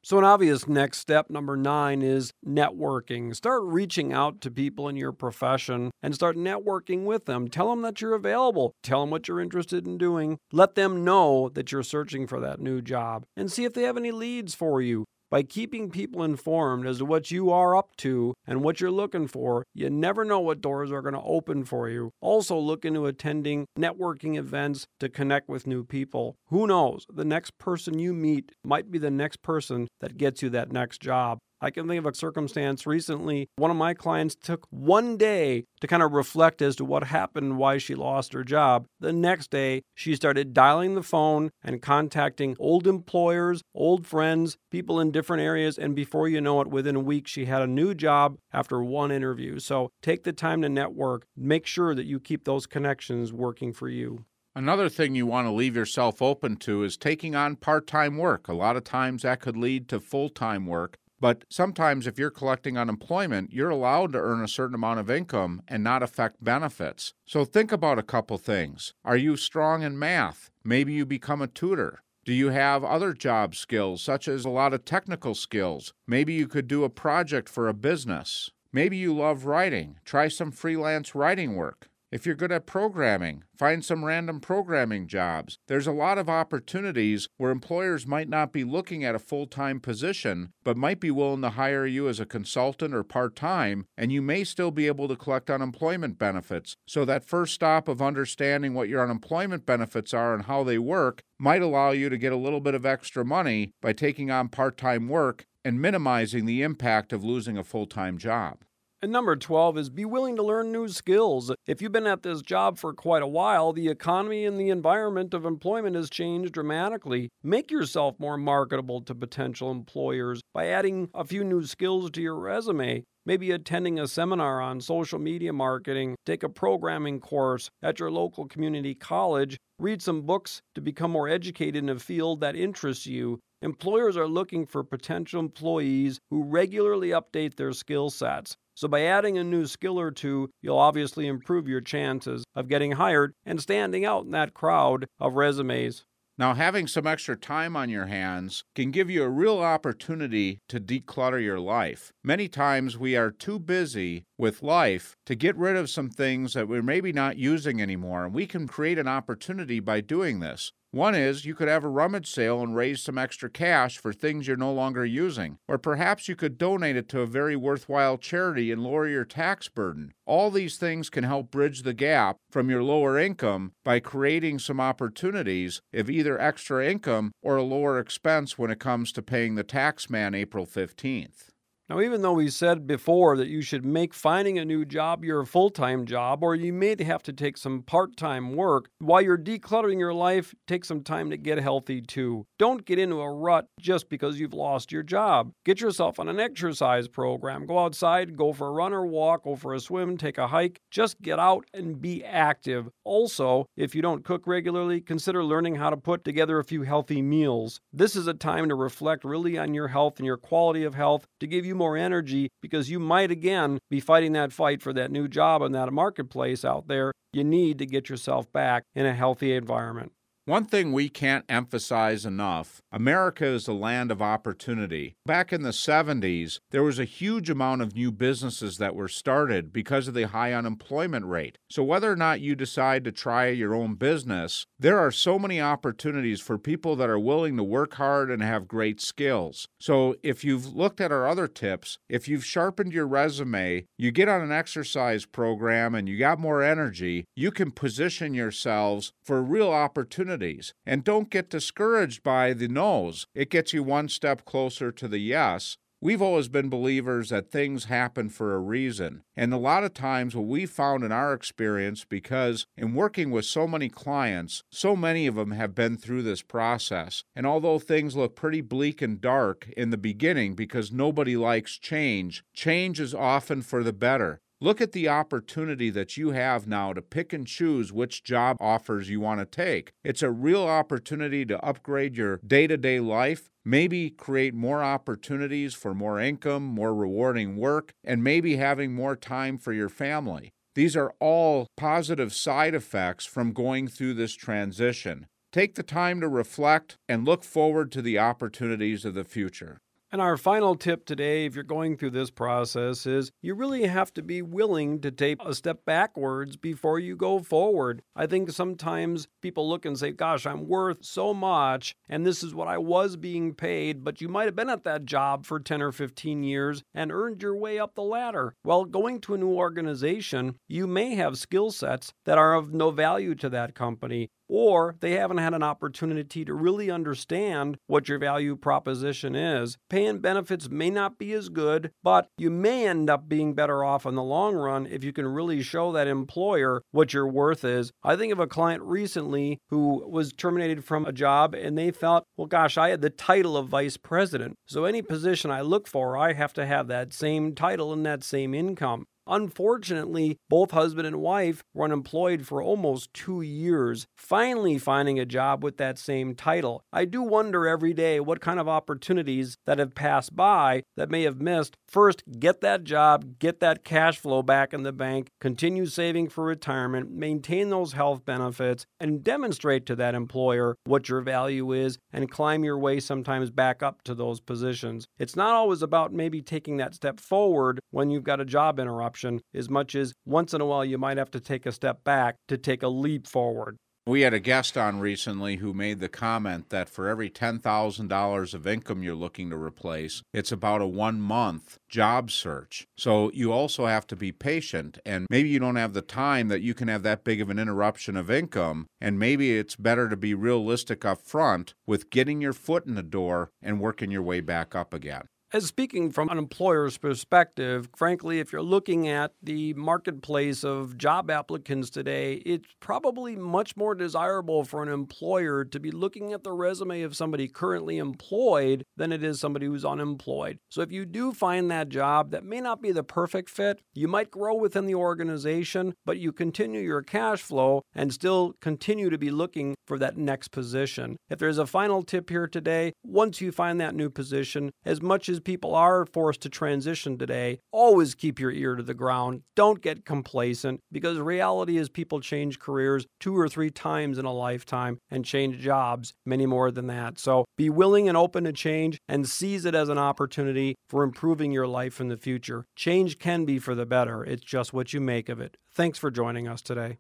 So, 0.01 0.17
an 0.17 0.23
obvious 0.23 0.65
next 0.65 0.99
step, 0.99 1.29
number 1.29 1.57
nine, 1.57 2.01
is 2.01 2.31
networking. 2.47 3.35
Start 3.35 3.63
reaching 3.65 4.13
out 4.13 4.39
to 4.41 4.49
people 4.49 4.87
in 4.87 4.95
your 4.95 5.11
profession 5.11 5.91
and 6.01 6.15
start 6.15 6.37
networking 6.37 7.03
with 7.03 7.25
them. 7.25 7.49
Tell 7.49 7.69
them 7.69 7.81
that 7.81 7.99
you're 7.99 8.13
available. 8.13 8.71
Tell 8.81 9.01
them 9.01 9.09
what 9.09 9.27
you're 9.27 9.41
interested 9.41 9.85
in 9.85 9.97
doing. 9.97 10.37
Let 10.53 10.75
them 10.75 11.03
know 11.03 11.49
that 11.49 11.73
you're 11.73 11.83
searching 11.83 12.27
for 12.27 12.39
that 12.39 12.61
new 12.61 12.81
job 12.81 13.25
and 13.35 13.51
see 13.51 13.65
if 13.65 13.73
they 13.73 13.83
have 13.83 13.97
any 13.97 14.11
leads 14.11 14.55
for 14.55 14.81
you. 14.81 15.03
By 15.29 15.43
keeping 15.43 15.91
people 15.91 16.23
informed 16.23 16.87
as 16.87 16.97
to 16.97 17.05
what 17.05 17.29
you 17.29 17.51
are 17.51 17.75
up 17.75 17.95
to 17.97 18.33
and 18.47 18.63
what 18.63 18.81
you're 18.81 18.89
looking 18.89 19.27
for, 19.27 19.63
you 19.75 19.87
never 19.89 20.25
know 20.25 20.39
what 20.39 20.59
doors 20.59 20.91
are 20.91 21.03
going 21.03 21.13
to 21.13 21.21
open 21.21 21.65
for 21.65 21.87
you. 21.87 22.11
Also, 22.19 22.57
look 22.57 22.83
into 22.83 23.05
attending 23.05 23.67
networking 23.77 24.37
events 24.37 24.87
to 24.99 25.07
connect 25.07 25.47
with 25.47 25.67
new 25.67 25.83
people. 25.83 26.35
Who 26.47 26.65
knows? 26.65 27.05
The 27.13 27.25
next 27.25 27.59
person 27.59 27.99
you 27.99 28.13
meet 28.13 28.53
might 28.63 28.89
be 28.89 28.97
the 28.97 29.11
next 29.11 29.43
person 29.43 29.87
that 30.01 30.17
gets 30.17 30.41
you 30.41 30.49
that 30.49 30.71
next 30.71 30.99
job. 30.99 31.37
I 31.61 31.71
can 31.71 31.87
think 31.87 31.99
of 31.99 32.05
a 32.05 32.15
circumstance 32.15 32.87
recently. 32.87 33.49
One 33.57 33.71
of 33.71 33.77
my 33.77 33.93
clients 33.93 34.35
took 34.35 34.65
one 34.69 35.17
day 35.17 35.65
to 35.81 35.87
kind 35.87 36.01
of 36.01 36.13
reflect 36.13 36.61
as 36.61 36.75
to 36.77 36.85
what 36.85 37.05
happened, 37.05 37.57
why 37.57 37.77
she 37.77 37.95
lost 37.95 38.33
her 38.33 38.43
job. 38.43 38.87
The 38.99 39.11
next 39.11 39.51
day, 39.51 39.83
she 39.93 40.15
started 40.15 40.53
dialing 40.53 40.95
the 40.95 41.03
phone 41.03 41.51
and 41.61 41.81
contacting 41.81 42.55
old 42.59 42.87
employers, 42.87 43.61
old 43.75 44.07
friends, 44.07 44.57
people 44.71 44.99
in 44.99 45.11
different 45.11 45.43
areas. 45.43 45.77
And 45.77 45.95
before 45.95 46.29
you 46.29 46.39
know 46.39 46.61
it, 46.61 46.67
within 46.67 46.95
a 46.95 47.01
week, 47.01 47.27
she 47.27 47.45
had 47.45 47.61
a 47.61 47.67
new 47.67 47.93
job 47.93 48.37
after 48.53 48.81
one 48.81 49.11
interview. 49.11 49.59
So 49.59 49.91
take 50.01 50.23
the 50.23 50.33
time 50.33 50.61
to 50.61 50.69
network. 50.69 51.25
Make 51.35 51.65
sure 51.65 51.93
that 51.93 52.05
you 52.05 52.19
keep 52.19 52.45
those 52.45 52.65
connections 52.65 53.33
working 53.33 53.73
for 53.73 53.89
you. 53.89 54.25
Another 54.55 54.89
thing 54.89 55.13
you 55.13 55.27
want 55.27 55.47
to 55.47 55.51
leave 55.51 55.75
yourself 55.75 56.21
open 56.21 56.57
to 56.57 56.83
is 56.83 56.97
taking 56.97 57.35
on 57.35 57.55
part 57.55 57.85
time 57.85 58.17
work. 58.17 58.47
A 58.47 58.53
lot 58.53 58.75
of 58.75 58.83
times 58.83 59.21
that 59.21 59.41
could 59.41 59.55
lead 59.55 59.87
to 59.89 59.99
full 59.99 60.29
time 60.29 60.65
work. 60.65 60.97
But 61.19 61.43
sometimes, 61.49 62.07
if 62.07 62.17
you're 62.17 62.29
collecting 62.29 62.77
unemployment, 62.77 63.51
you're 63.51 63.69
allowed 63.69 64.13
to 64.13 64.19
earn 64.19 64.43
a 64.43 64.47
certain 64.47 64.75
amount 64.75 64.99
of 64.99 65.09
income 65.09 65.61
and 65.67 65.83
not 65.83 66.01
affect 66.01 66.43
benefits. 66.43 67.13
So 67.25 67.43
think 67.43 67.71
about 67.71 67.99
a 67.99 68.03
couple 68.03 68.37
things. 68.37 68.93
Are 69.03 69.17
you 69.17 69.35
strong 69.35 69.83
in 69.83 69.99
math? 69.99 70.49
Maybe 70.63 70.93
you 70.93 71.05
become 71.05 71.41
a 71.41 71.47
tutor. 71.47 72.03
Do 72.25 72.33
you 72.33 72.49
have 72.49 72.83
other 72.83 73.13
job 73.13 73.55
skills, 73.55 74.01
such 74.01 74.27
as 74.27 74.45
a 74.45 74.49
lot 74.49 74.73
of 74.73 74.85
technical 74.85 75.35
skills? 75.35 75.93
Maybe 76.07 76.33
you 76.33 76.47
could 76.47 76.67
do 76.67 76.83
a 76.83 76.89
project 76.89 77.49
for 77.49 77.67
a 77.67 77.73
business. 77.73 78.51
Maybe 78.71 78.97
you 78.97 79.15
love 79.15 79.45
writing. 79.45 79.97
Try 80.05 80.27
some 80.27 80.51
freelance 80.51 81.15
writing 81.15 81.55
work. 81.55 81.88
If 82.11 82.25
you're 82.25 82.33
good 82.33 82.51
at 82.51 82.65
programming, 82.65 83.43
find 83.55 83.85
some 83.85 84.03
random 84.03 84.39
programming 84.39 85.07
jobs. 85.07 85.59
There's 85.67 85.85
a 85.85 85.91
lot 85.91 86.17
of 86.17 86.27
opportunities 86.27 87.27
where 87.37 87.51
employers 87.51 88.07
might 88.07 88.27
not 88.27 88.51
be 88.51 88.63
looking 88.63 89.03
at 89.03 89.13
a 89.13 89.19
full 89.19 89.45
time 89.45 89.79
position, 89.79 90.51
but 90.63 90.75
might 90.75 90.99
be 90.99 91.11
willing 91.11 91.43
to 91.43 91.51
hire 91.51 91.85
you 91.85 92.09
as 92.09 92.19
a 92.19 92.25
consultant 92.25 92.95
or 92.95 93.03
part 93.03 93.35
time, 93.35 93.85
and 93.95 94.11
you 94.11 94.23
may 94.23 94.43
still 94.43 94.71
be 94.71 94.87
able 94.87 95.07
to 95.07 95.15
collect 95.15 95.51
unemployment 95.51 96.17
benefits. 96.17 96.75
So, 96.87 97.05
that 97.05 97.25
first 97.25 97.53
stop 97.53 97.87
of 97.87 98.01
understanding 98.01 98.73
what 98.73 98.89
your 98.89 99.03
unemployment 99.03 99.67
benefits 99.67 100.11
are 100.11 100.33
and 100.33 100.45
how 100.45 100.63
they 100.63 100.79
work 100.79 101.21
might 101.37 101.61
allow 101.61 101.91
you 101.91 102.09
to 102.09 102.17
get 102.17 102.33
a 102.33 102.37
little 102.37 102.59
bit 102.59 102.73
of 102.73 102.87
extra 102.87 103.23
money 103.23 103.71
by 103.83 103.93
taking 103.93 104.31
on 104.31 104.49
part 104.49 104.77
time 104.77 105.09
work 105.09 105.45
and 105.63 105.79
minimizing 105.79 106.47
the 106.47 106.63
impact 106.63 107.13
of 107.13 107.23
losing 107.23 107.55
a 107.55 107.63
full 107.63 107.85
time 107.85 108.17
job. 108.17 108.63
And 109.01 109.13
number 109.13 109.37
12 109.37 109.77
is 109.77 109.89
be 109.89 110.03
willing 110.03 110.35
to 110.35 110.43
learn 110.43 110.73
new 110.73 110.89
skills. 110.89 111.53
If 111.65 111.81
you've 111.81 111.93
been 111.93 112.05
at 112.05 112.21
this 112.21 112.41
job 112.41 112.77
for 112.77 112.91
quite 112.91 113.21
a 113.21 113.27
while, 113.27 113.71
the 113.71 113.87
economy 113.87 114.45
and 114.45 114.59
the 114.59 114.69
environment 114.69 115.33
of 115.33 115.45
employment 115.45 115.95
has 115.95 116.09
changed 116.09 116.51
dramatically. 116.53 117.29
Make 117.41 117.71
yourself 117.71 118.19
more 118.19 118.35
marketable 118.35 118.99
to 119.03 119.15
potential 119.15 119.71
employers 119.71 120.41
by 120.53 120.67
adding 120.67 121.09
a 121.13 121.23
few 121.23 121.45
new 121.45 121.63
skills 121.63 122.11
to 122.11 122.21
your 122.21 122.35
resume. 122.35 123.05
Maybe 123.25 123.51
attending 123.51 123.97
a 123.99 124.07
seminar 124.07 124.59
on 124.59 124.81
social 124.81 125.19
media 125.19 125.53
marketing, 125.53 126.15
take 126.25 126.43
a 126.43 126.49
programming 126.49 127.21
course 127.21 127.69
at 127.81 128.01
your 128.01 128.11
local 128.11 128.47
community 128.47 128.95
college, 128.95 129.57
read 129.79 130.01
some 130.01 130.23
books 130.23 130.61
to 130.75 130.81
become 130.81 131.11
more 131.11 131.29
educated 131.29 131.81
in 131.83 131.89
a 131.89 131.99
field 131.99 132.41
that 132.41 132.57
interests 132.57 133.05
you. 133.05 133.39
Employers 133.61 134.15
are 134.15 134.27
looking 134.27 134.65
for 134.65 134.85
potential 134.85 135.41
employees 135.41 136.21
who 136.29 136.43
regularly 136.43 137.09
update 137.09 137.55
their 137.55 137.73
skill 137.73 138.09
sets. 138.09 138.55
So, 138.73 138.87
by 138.87 139.01
adding 139.01 139.37
a 139.37 139.43
new 139.43 139.65
skill 139.65 139.99
or 139.99 140.11
two, 140.11 140.49
you'll 140.61 140.77
obviously 140.77 141.27
improve 141.27 141.67
your 141.67 141.81
chances 141.81 142.45
of 142.55 142.69
getting 142.69 142.93
hired 142.93 143.33
and 143.45 143.59
standing 143.59 144.05
out 144.05 144.23
in 144.23 144.31
that 144.31 144.53
crowd 144.53 145.07
of 145.19 145.33
resumes. 145.33 146.05
Now, 146.37 146.53
having 146.53 146.87
some 146.87 147.05
extra 147.05 147.35
time 147.35 147.75
on 147.75 147.89
your 147.89 148.05
hands 148.05 148.63
can 148.73 148.91
give 148.91 149.09
you 149.09 149.23
a 149.23 149.29
real 149.29 149.59
opportunity 149.59 150.61
to 150.69 150.79
declutter 150.79 151.43
your 151.43 151.59
life. 151.59 152.13
Many 152.23 152.47
times 152.47 152.97
we 152.97 153.17
are 153.17 153.29
too 153.29 153.59
busy 153.59 154.23
with 154.37 154.63
life 154.63 155.17
to 155.25 155.35
get 155.35 155.57
rid 155.57 155.75
of 155.75 155.89
some 155.89 156.09
things 156.09 156.53
that 156.53 156.69
we're 156.69 156.81
maybe 156.81 157.11
not 157.11 157.35
using 157.35 157.81
anymore, 157.81 158.23
and 158.23 158.33
we 158.33 158.47
can 158.47 158.69
create 158.69 158.97
an 158.97 159.09
opportunity 159.09 159.81
by 159.81 159.99
doing 159.99 160.39
this. 160.39 160.71
One 160.91 161.13
is 161.13 161.45
you 161.45 161.53
could 161.53 161.67
have 161.67 161.83
a 161.83 161.89
rummage 161.89 162.31
sale 162.31 162.61
and 162.61 162.75
raise 162.75 163.03
some 163.03 163.19
extra 163.19 163.47
cash 163.47 163.99
for 163.99 164.11
things 164.11 164.47
you're 164.47 164.57
no 164.57 164.73
longer 164.73 165.05
using. 165.05 165.59
Or 165.67 165.77
perhaps 165.77 166.27
you 166.27 166.35
could 166.35 166.57
donate 166.57 166.95
it 166.95 167.07
to 167.09 167.21
a 167.21 167.27
very 167.27 167.55
worthwhile 167.55 168.17
charity 168.17 168.71
and 168.71 168.83
lower 168.83 169.07
your 169.07 169.23
tax 169.23 169.67
burden. 169.67 170.13
All 170.25 170.49
these 170.49 170.77
things 170.77 171.11
can 171.11 171.23
help 171.23 171.51
bridge 171.51 171.83
the 171.83 171.93
gap 171.93 172.37
from 172.49 172.71
your 172.71 172.81
lower 172.81 173.19
income 173.19 173.73
by 173.85 173.99
creating 173.99 174.57
some 174.57 174.79
opportunities 174.79 175.79
of 175.93 176.09
either 176.09 176.41
extra 176.41 176.83
income 176.87 177.33
or 177.43 177.55
a 177.55 177.63
lower 177.63 177.99
expense 177.99 178.57
when 178.57 178.71
it 178.71 178.79
comes 178.79 179.11
to 179.11 179.21
paying 179.21 179.53
the 179.53 179.63
tax 179.63 180.09
man 180.09 180.33
April 180.33 180.65
15th. 180.65 181.49
Now, 181.89 182.01
even 182.01 182.21
though 182.21 182.33
we 182.33 182.51
said 182.51 182.85
before 182.85 183.35
that 183.37 183.47
you 183.47 183.63
should 183.63 183.83
make 183.83 184.13
finding 184.13 184.59
a 184.59 184.65
new 184.65 184.85
job 184.85 185.25
your 185.25 185.43
full 185.43 185.71
time 185.71 186.05
job, 186.05 186.43
or 186.43 186.53
you 186.53 186.71
may 186.71 186.95
have 187.03 187.23
to 187.23 187.33
take 187.33 187.57
some 187.57 187.81
part 187.81 188.15
time 188.15 188.53
work, 188.53 188.89
while 188.99 189.23
you're 189.23 189.39
decluttering 189.39 189.97
your 189.97 190.13
life, 190.13 190.53
take 190.67 190.85
some 190.85 191.01
time 191.01 191.31
to 191.31 191.37
get 191.37 191.57
healthy 191.57 191.99
too. 191.99 192.45
Don't 192.59 192.85
get 192.85 192.99
into 192.99 193.19
a 193.19 193.33
rut 193.33 193.65
just 193.79 194.07
because 194.07 194.39
you've 194.39 194.53
lost 194.53 194.91
your 194.91 195.01
job. 195.01 195.51
Get 195.65 195.81
yourself 195.81 196.19
on 196.19 196.29
an 196.29 196.39
exercise 196.39 197.07
program. 197.07 197.65
Go 197.65 197.79
outside, 197.79 198.37
go 198.37 198.53
for 198.53 198.67
a 198.67 198.71
run 198.71 198.93
or 198.93 199.07
walk, 199.07 199.45
go 199.45 199.55
for 199.55 199.73
a 199.73 199.79
swim, 199.79 200.15
take 200.15 200.37
a 200.37 200.47
hike. 200.47 200.79
Just 200.91 201.19
get 201.23 201.39
out 201.39 201.65
and 201.73 201.99
be 201.99 202.23
active. 202.23 202.87
Also, 203.03 203.65
if 203.75 203.95
you 203.95 204.03
don't 204.03 204.23
cook 204.23 204.45
regularly, 204.45 205.01
consider 205.01 205.43
learning 205.43 205.73
how 205.73 205.89
to 205.89 205.97
put 205.97 206.23
together 206.23 206.59
a 206.59 206.63
few 206.63 206.83
healthy 206.83 207.23
meals. 207.23 207.79
This 207.91 208.15
is 208.15 208.27
a 208.27 208.35
time 208.35 208.69
to 208.69 208.75
reflect 208.75 209.23
really 209.23 209.57
on 209.57 209.73
your 209.73 209.87
health 209.87 210.17
and 210.19 210.27
your 210.27 210.37
quality 210.37 210.83
of 210.83 210.93
health 210.93 211.25
to 211.39 211.47
give 211.47 211.65
you 211.65 211.78
more 211.79 211.97
energy 211.97 212.51
because 212.61 212.91
you 212.91 212.99
might 212.99 213.31
again 213.31 213.79
be 213.89 213.99
fighting 213.99 214.33
that 214.33 214.53
fight 214.53 214.83
for 214.83 214.93
that 214.93 215.09
new 215.09 215.27
job 215.27 215.63
in 215.63 215.71
that 215.71 215.91
marketplace 215.91 216.63
out 216.63 216.87
there. 216.87 217.11
You 217.33 217.43
need 217.43 217.79
to 217.79 217.87
get 217.87 218.09
yourself 218.09 218.51
back 218.53 218.83
in 218.93 219.07
a 219.07 219.13
healthy 219.15 219.53
environment. 219.53 220.11
One 220.45 220.65
thing 220.65 220.93
we 220.93 221.09
can't 221.09 221.45
emphasize 221.47 222.25
enough 222.25 222.81
America 222.91 223.45
is 223.45 223.67
a 223.67 223.73
land 223.73 224.09
of 224.09 224.19
opportunity. 224.19 225.15
Back 225.23 225.53
in 225.53 225.61
the 225.61 225.69
70s, 225.69 226.59
there 226.71 226.81
was 226.81 226.97
a 226.97 227.05
huge 227.05 227.51
amount 227.51 227.83
of 227.83 227.93
new 227.93 228.11
businesses 228.11 228.79
that 228.79 228.95
were 228.95 229.07
started 229.07 229.71
because 229.71 230.07
of 230.07 230.15
the 230.15 230.29
high 230.29 230.53
unemployment 230.53 231.27
rate. 231.27 231.59
So, 231.69 231.83
whether 231.83 232.11
or 232.11 232.15
not 232.15 232.41
you 232.41 232.55
decide 232.55 233.03
to 233.03 233.11
try 233.11 233.49
your 233.49 233.75
own 233.75 233.93
business, 233.93 234.65
there 234.79 234.97
are 234.97 235.11
so 235.11 235.37
many 235.37 235.61
opportunities 235.61 236.41
for 236.41 236.57
people 236.57 236.95
that 236.95 237.09
are 237.11 237.19
willing 237.19 237.55
to 237.57 237.63
work 237.63 237.93
hard 237.95 238.31
and 238.31 238.41
have 238.41 238.67
great 238.67 238.99
skills. 238.99 239.67
So, 239.79 240.15
if 240.23 240.43
you've 240.43 240.75
looked 240.75 240.99
at 240.99 241.11
our 241.11 241.27
other 241.27 241.47
tips, 241.47 241.99
if 242.09 242.27
you've 242.27 242.45
sharpened 242.45 242.91
your 242.91 243.05
resume, 243.05 243.85
you 243.99 244.09
get 244.09 244.27
on 244.27 244.41
an 244.41 244.51
exercise 244.51 245.27
program, 245.27 245.93
and 245.93 246.09
you 246.09 246.17
got 246.17 246.39
more 246.39 246.63
energy, 246.63 247.25
you 247.35 247.51
can 247.51 247.69
position 247.69 248.33
yourselves 248.33 249.13
for 249.23 249.43
real 249.43 249.69
opportunities 249.69 250.38
opportunities. 250.39 250.73
And 250.85 251.03
don't 251.03 251.29
get 251.29 251.49
discouraged 251.49 252.23
by 252.23 252.53
the 252.53 252.67
no's. 252.67 253.27
It 253.33 253.49
gets 253.49 253.73
you 253.73 253.83
one 253.83 254.09
step 254.09 254.45
closer 254.45 254.91
to 254.91 255.07
the 255.07 255.19
yes. 255.19 255.77
We've 256.01 256.21
always 256.21 256.47
been 256.47 256.69
believers 256.69 257.27
that 257.27 257.51
things 257.51 257.85
happen 257.85 258.29
for 258.29 258.55
a 258.55 258.59
reason. 258.59 259.23
And 259.35 259.53
a 259.53 259.57
lot 259.57 259.83
of 259.83 259.93
times, 259.93 260.33
what 260.33 260.47
we 260.47 260.65
found 260.65 261.03
in 261.03 261.11
our 261.11 261.33
experience, 261.33 262.05
because 262.05 262.67
in 262.77 262.95
working 262.95 263.31
with 263.31 263.43
so 263.43 263.67
many 263.67 263.89
clients, 263.89 264.63
so 264.71 264.95
many 264.95 265.27
of 265.27 265.35
them 265.35 265.51
have 265.51 265.75
been 265.75 265.97
through 265.97 266.23
this 266.23 266.41
process. 266.41 267.25
And 267.35 267.45
although 267.45 267.79
things 267.79 268.15
look 268.15 268.37
pretty 268.37 268.61
bleak 268.61 269.01
and 269.01 269.19
dark 269.19 269.67
in 269.75 269.89
the 269.89 269.97
beginning 269.97 270.55
because 270.55 270.89
nobody 270.89 271.35
likes 271.35 271.77
change, 271.77 272.45
change 272.53 273.01
is 273.01 273.13
often 273.13 273.61
for 273.61 273.83
the 273.83 273.91
better. 273.91 274.39
Look 274.61 274.81
at 274.81 274.91
the 274.91 275.07
opportunity 275.07 275.89
that 275.91 276.17
you 276.17 276.31
have 276.31 276.67
now 276.67 276.91
to 276.91 277.01
pick 277.01 277.31
and 277.31 277.47
choose 277.47 277.93
which 277.93 278.25
job 278.25 278.57
offers 278.59 279.09
you 279.09 279.21
want 279.21 279.39
to 279.39 279.45
take. 279.45 279.93
It's 280.03 280.21
a 280.21 280.31
real 280.31 280.63
opportunity 280.63 281.45
to 281.45 281.63
upgrade 281.65 282.17
your 282.17 282.41
day 282.45 282.67
to 282.67 282.75
day 282.75 282.99
life, 282.99 283.49
maybe 283.63 284.09
create 284.09 284.53
more 284.53 284.83
opportunities 284.83 285.75
for 285.75 285.93
more 285.93 286.19
income, 286.19 286.63
more 286.63 286.93
rewarding 286.93 287.55
work, 287.55 287.93
and 288.03 288.21
maybe 288.21 288.57
having 288.57 288.93
more 288.93 289.15
time 289.15 289.57
for 289.57 289.71
your 289.71 289.87
family. 289.87 290.51
These 290.75 290.97
are 290.97 291.13
all 291.21 291.67
positive 291.77 292.33
side 292.33 292.75
effects 292.75 293.25
from 293.25 293.53
going 293.53 293.87
through 293.87 294.15
this 294.15 294.33
transition. 294.33 295.27
Take 295.53 295.75
the 295.75 295.83
time 295.83 296.19
to 296.19 296.27
reflect 296.27 296.97
and 297.07 297.23
look 297.23 297.45
forward 297.45 297.93
to 297.93 298.01
the 298.01 298.19
opportunities 298.19 299.05
of 299.05 299.13
the 299.13 299.23
future. 299.23 299.79
And 300.11 300.23
our 300.23 300.37
final 300.37 300.73
tip 300.73 301.05
today, 301.05 301.45
if 301.45 301.53
you're 301.53 301.63
going 301.63 301.95
through 301.95 302.09
this 302.09 302.31
process, 302.31 303.05
is 303.05 303.31
you 303.43 303.53
really 303.53 303.85
have 303.85 304.11
to 304.15 304.23
be 304.23 304.41
willing 304.41 305.01
to 305.01 305.11
take 305.11 305.37
a 305.45 305.53
step 305.53 305.85
backwards 305.85 306.57
before 306.57 306.97
you 306.97 307.15
go 307.15 307.37
forward. 307.37 308.01
I 308.15 308.25
think 308.25 308.49
sometimes 308.49 309.27
people 309.39 309.69
look 309.69 309.85
and 309.85 309.99
say, 309.99 310.09
Gosh, 310.11 310.47
I'm 310.47 310.67
worth 310.67 311.05
so 311.05 311.31
much, 311.35 311.95
and 312.09 312.25
this 312.25 312.41
is 312.41 312.55
what 312.55 312.67
I 312.67 312.79
was 312.79 313.17
being 313.17 313.53
paid, 313.53 314.03
but 314.03 314.19
you 314.19 314.27
might 314.29 314.45
have 314.45 314.55
been 314.55 314.71
at 314.71 314.83
that 314.85 315.05
job 315.05 315.45
for 315.45 315.59
10 315.59 315.79
or 315.79 315.91
15 315.91 316.41
years 316.41 316.81
and 316.95 317.11
earned 317.11 317.43
your 317.43 317.55
way 317.55 317.77
up 317.77 317.93
the 317.93 318.01
ladder. 318.01 318.55
Well, 318.63 318.85
going 318.85 319.21
to 319.21 319.35
a 319.35 319.37
new 319.37 319.53
organization, 319.53 320.55
you 320.67 320.87
may 320.87 321.13
have 321.15 321.37
skill 321.37 321.69
sets 321.69 322.13
that 322.25 322.39
are 322.39 322.55
of 322.55 322.73
no 322.73 322.89
value 322.89 323.35
to 323.35 323.49
that 323.49 323.75
company 323.75 324.31
or 324.49 324.95
they 324.99 325.11
haven't 325.11 325.37
had 325.37 325.53
an 325.53 325.63
opportunity 325.63 326.43
to 326.43 326.53
really 326.53 326.89
understand 326.89 327.77
what 327.87 328.09
your 328.09 328.17
value 328.17 328.55
proposition 328.55 329.35
is. 329.35 329.77
Pay 329.89 330.05
and 330.05 330.21
benefits 330.21 330.69
may 330.69 330.89
not 330.89 331.17
be 331.17 331.31
as 331.33 331.49
good, 331.49 331.91
but 332.03 332.27
you 332.37 332.49
may 332.49 332.87
end 332.87 333.09
up 333.09 333.29
being 333.29 333.53
better 333.53 333.83
off 333.83 334.05
in 334.05 334.15
the 334.15 334.23
long 334.23 334.55
run 334.55 334.87
if 334.87 335.03
you 335.03 335.13
can 335.13 335.27
really 335.27 335.61
show 335.61 335.91
that 335.91 336.07
employer 336.07 336.81
what 336.91 337.13
your 337.13 337.27
worth 337.27 337.63
is. 337.63 337.91
I 338.03 338.15
think 338.15 338.33
of 338.33 338.39
a 338.39 338.47
client 338.47 338.81
recently 338.83 339.59
who 339.69 340.03
was 340.09 340.33
terminated 340.33 340.83
from 340.83 341.05
a 341.05 341.11
job 341.11 341.53
and 341.53 341.77
they 341.77 341.91
felt, 341.91 342.25
well, 342.35 342.47
gosh, 342.47 342.77
I 342.77 342.89
had 342.89 343.01
the 343.01 343.09
title 343.09 343.55
of 343.55 343.67
vice 343.67 343.97
president. 343.97 344.55
So 344.65 344.85
any 344.85 345.01
position 345.01 345.51
I 345.51 345.61
look 345.61 345.87
for, 345.87 346.17
I 346.17 346.33
have 346.33 346.53
to 346.53 346.65
have 346.65 346.87
that 346.87 347.13
same 347.13 347.53
title 347.53 347.93
and 347.93 348.05
that 348.05 348.23
same 348.23 348.53
income. 348.53 349.05
Unfortunately, 349.29 350.39
both 350.49 350.71
husband 350.71 351.05
and 351.05 351.17
wife 351.17 351.61
were 351.75 351.85
unemployed 351.85 352.47
for 352.47 352.63
almost 352.63 353.13
two 353.13 353.41
years, 353.41 354.07
finally 354.17 354.79
finding 354.79 355.19
a 355.19 355.25
job 355.25 355.63
with 355.63 355.77
that 355.77 355.99
same 355.99 356.33
title. 356.33 356.81
I 356.91 357.05
do 357.05 357.21
wonder 357.21 357.67
every 357.67 357.93
day 357.93 358.19
what 358.19 358.41
kind 358.41 358.59
of 358.59 358.67
opportunities 358.67 359.55
that 359.67 359.77
have 359.77 359.93
passed 359.93 360.35
by 360.35 360.81
that 360.97 361.11
may 361.11 361.23
have 361.23 361.39
missed. 361.39 361.77
First, 361.87 362.23
get 362.39 362.61
that 362.61 362.83
job, 362.83 363.37
get 363.37 363.59
that 363.59 363.83
cash 363.83 364.17
flow 364.17 364.41
back 364.41 364.73
in 364.73 364.81
the 364.81 364.91
bank, 364.91 365.27
continue 365.39 365.85
saving 365.85 366.29
for 366.29 366.43
retirement, 366.43 367.11
maintain 367.11 367.69
those 367.69 367.93
health 367.93 368.25
benefits, 368.25 368.87
and 368.99 369.23
demonstrate 369.23 369.85
to 369.85 369.95
that 369.97 370.15
employer 370.15 370.75
what 370.85 371.07
your 371.07 371.21
value 371.21 371.71
is 371.71 371.99
and 372.11 372.31
climb 372.31 372.63
your 372.63 372.79
way 372.79 372.99
sometimes 372.99 373.51
back 373.51 373.83
up 373.83 374.01
to 374.03 374.15
those 374.15 374.39
positions. 374.39 375.07
It's 375.19 375.35
not 375.35 375.53
always 375.53 375.83
about 375.83 376.13
maybe 376.13 376.41
taking 376.41 376.77
that 376.77 376.95
step 376.95 377.19
forward 377.19 377.79
when 377.91 378.09
you've 378.09 378.23
got 378.23 378.41
a 378.41 378.45
job 378.45 378.79
interruption 378.79 379.18
as 379.53 379.69
much 379.69 379.95
as 379.95 380.13
once 380.25 380.53
in 380.53 380.61
a 380.61 380.65
while 380.65 380.85
you 380.85 380.97
might 380.97 381.17
have 381.17 381.31
to 381.31 381.39
take 381.39 381.65
a 381.65 381.71
step 381.71 382.03
back 382.03 382.35
to 382.47 382.57
take 382.57 382.83
a 382.83 382.87
leap 382.87 383.27
forward. 383.27 383.77
We 384.09 384.21
had 384.21 384.33
a 384.33 384.39
guest 384.39 384.75
on 384.75 384.99
recently 384.99 385.57
who 385.57 385.71
made 385.71 385.99
the 385.99 386.09
comment 386.09 386.69
that 386.69 386.89
for 386.89 387.07
every 387.07 387.29
$10,000 387.29 388.53
of 388.55 388.65
income 388.65 389.03
you're 389.03 389.13
looking 389.13 389.51
to 389.51 389.55
replace, 389.55 390.23
it's 390.33 390.51
about 390.51 390.81
a 390.81 390.87
one 390.87 391.21
month 391.21 391.77
job 391.89 392.31
search. 392.31 392.87
So 392.97 393.29
you 393.35 393.51
also 393.51 393.85
have 393.85 394.07
to 394.07 394.15
be 394.15 394.31
patient, 394.31 394.97
and 395.05 395.27
maybe 395.29 395.49
you 395.49 395.59
don't 395.59 395.75
have 395.75 395.93
the 395.93 396.01
time 396.01 396.47
that 396.47 396.63
you 396.63 396.73
can 396.73 396.87
have 396.87 397.03
that 397.03 397.23
big 397.23 397.39
of 397.39 397.51
an 397.51 397.59
interruption 397.59 398.17
of 398.17 398.31
income. 398.31 398.87
And 398.99 399.19
maybe 399.19 399.55
it's 399.55 399.75
better 399.75 400.09
to 400.09 400.17
be 400.17 400.33
realistic 400.33 401.05
up 401.05 401.21
front 401.21 401.75
with 401.85 402.09
getting 402.09 402.41
your 402.41 402.53
foot 402.53 402.87
in 402.87 402.95
the 402.95 403.03
door 403.03 403.51
and 403.61 403.79
working 403.79 404.09
your 404.09 404.23
way 404.23 404.39
back 404.39 404.73
up 404.73 404.91
again. 404.91 405.27
As 405.51 405.65
speaking 405.65 406.11
from 406.11 406.29
an 406.29 406.37
employer's 406.37 406.99
perspective, 406.99 407.89
frankly, 407.95 408.39
if 408.39 408.53
you're 408.53 408.61
looking 408.61 409.07
at 409.07 409.31
the 409.41 409.73
marketplace 409.73 410.63
of 410.63 410.95
job 410.95 411.31
applicants 411.31 411.89
today, 411.89 412.35
it's 412.45 412.67
probably 412.79 413.35
much 413.35 413.75
more 413.75 413.95
desirable 413.95 414.63
for 414.63 414.83
an 414.83 414.89
employer 414.89 415.65
to 415.65 415.79
be 415.79 415.89
looking 415.89 416.33
at 416.33 416.43
the 416.43 416.51
resume 416.51 417.01
of 417.01 417.15
somebody 417.15 417.47
currently 417.47 417.97
employed 417.97 418.85
than 418.95 419.11
it 419.11 419.23
is 419.23 419.39
somebody 419.39 419.65
who's 419.65 419.83
unemployed. 419.83 420.59
So 420.69 420.81
if 420.81 420.91
you 420.91 421.03
do 421.03 421.31
find 421.31 421.71
that 421.71 421.89
job 421.89 422.29
that 422.29 422.43
may 422.43 422.61
not 422.61 422.79
be 422.79 422.91
the 422.91 423.01
perfect 423.01 423.49
fit, 423.49 423.81
you 423.95 424.07
might 424.07 424.29
grow 424.29 424.53
within 424.53 424.85
the 424.85 424.93
organization, 424.93 425.95
but 426.05 426.19
you 426.19 426.31
continue 426.31 426.81
your 426.81 427.01
cash 427.01 427.41
flow 427.41 427.81
and 427.95 428.13
still 428.13 428.53
continue 428.61 429.09
to 429.09 429.17
be 429.17 429.31
looking 429.31 429.73
for 429.87 429.97
that 429.97 430.15
next 430.15 430.49
position. 430.49 431.17
If 431.27 431.39
there's 431.39 431.57
a 431.57 431.65
final 431.65 432.03
tip 432.03 432.29
here 432.29 432.45
today, 432.45 432.93
once 433.03 433.41
you 433.41 433.51
find 433.51 433.81
that 433.81 433.95
new 433.95 434.11
position, 434.11 434.69
as 434.85 435.01
much 435.01 435.27
as 435.39 435.43
people 435.43 435.73
are 435.73 436.05
forced 436.05 436.41
to 436.41 436.49
transition 436.49 437.17
today, 437.17 437.59
always 437.71 438.13
keep 438.13 438.39
your 438.39 438.51
ear 438.51 438.75
to 438.75 438.83
the 438.83 438.93
ground. 438.93 439.41
Don't 439.55 439.81
get 439.81 440.05
complacent 440.05 440.81
because 440.91 441.17
reality 441.17 441.77
is 441.77 441.87
people 441.87 442.19
change 442.19 442.59
careers 442.59 443.05
two 443.19 443.37
or 443.37 443.47
three 443.47 443.69
times 443.69 444.17
in 444.17 444.25
a 444.25 444.33
lifetime 444.33 444.99
and 445.09 445.23
change 445.23 445.59
jobs 445.59 446.13
many 446.25 446.45
more 446.45 446.71
than 446.71 446.87
that. 446.87 447.17
So 447.17 447.45
be 447.57 447.69
willing 447.69 448.09
and 448.09 448.17
open 448.17 448.43
to 448.43 448.53
change 448.53 448.99
and 449.07 449.27
seize 449.27 449.63
it 449.65 449.75
as 449.75 449.87
an 449.87 449.97
opportunity 449.97 450.75
for 450.89 451.03
improving 451.03 451.53
your 451.53 451.67
life 451.67 452.01
in 452.01 452.09
the 452.09 452.17
future. 452.17 452.65
Change 452.75 453.17
can 453.17 453.45
be 453.45 453.59
for 453.59 453.75
the 453.75 453.85
better, 453.85 454.23
it's 454.23 454.43
just 454.43 454.73
what 454.73 454.93
you 454.93 454.99
make 454.99 455.29
of 455.29 455.39
it. 455.39 455.55
Thanks 455.71 455.97
for 455.97 456.11
joining 456.11 456.47
us 456.47 456.61
today. 456.61 456.97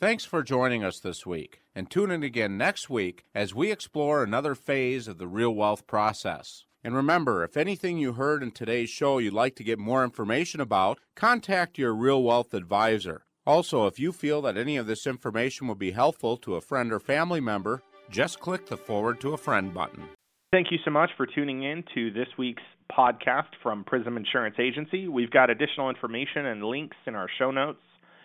Thanks 0.00 0.24
for 0.24 0.42
joining 0.42 0.82
us 0.82 0.98
this 0.98 1.24
week, 1.24 1.60
and 1.76 1.88
tune 1.88 2.10
in 2.10 2.24
again 2.24 2.58
next 2.58 2.90
week 2.90 3.24
as 3.36 3.54
we 3.54 3.70
explore 3.70 4.24
another 4.24 4.56
phase 4.56 5.06
of 5.06 5.18
the 5.18 5.28
real 5.28 5.54
wealth 5.54 5.86
process. 5.86 6.64
And 6.84 6.96
remember, 6.96 7.44
if 7.44 7.56
anything 7.56 7.98
you 7.98 8.14
heard 8.14 8.42
in 8.42 8.50
today's 8.50 8.90
show 8.90 9.18
you'd 9.18 9.32
like 9.32 9.54
to 9.56 9.64
get 9.64 9.78
more 9.78 10.02
information 10.02 10.60
about, 10.60 10.98
contact 11.14 11.78
your 11.78 11.94
Real 11.94 12.22
Wealth 12.22 12.54
advisor. 12.54 13.24
Also, 13.46 13.86
if 13.86 13.98
you 13.98 14.12
feel 14.12 14.42
that 14.42 14.56
any 14.56 14.76
of 14.76 14.86
this 14.86 15.06
information 15.06 15.68
will 15.68 15.74
be 15.74 15.92
helpful 15.92 16.36
to 16.38 16.56
a 16.56 16.60
friend 16.60 16.92
or 16.92 16.98
family 17.00 17.40
member, 17.40 17.82
just 18.10 18.40
click 18.40 18.66
the 18.66 18.76
Forward 18.76 19.20
to 19.20 19.32
a 19.32 19.36
Friend 19.36 19.72
button. 19.72 20.08
Thank 20.52 20.70
you 20.70 20.78
so 20.84 20.90
much 20.90 21.10
for 21.16 21.26
tuning 21.26 21.62
in 21.62 21.82
to 21.94 22.10
this 22.10 22.28
week's 22.36 22.62
podcast 22.90 23.48
from 23.62 23.84
Prism 23.84 24.16
Insurance 24.16 24.56
Agency. 24.58 25.08
We've 25.08 25.30
got 25.30 25.50
additional 25.50 25.88
information 25.88 26.46
and 26.46 26.62
links 26.64 26.96
in 27.06 27.14
our 27.14 27.28
show 27.38 27.50
notes, 27.50 27.82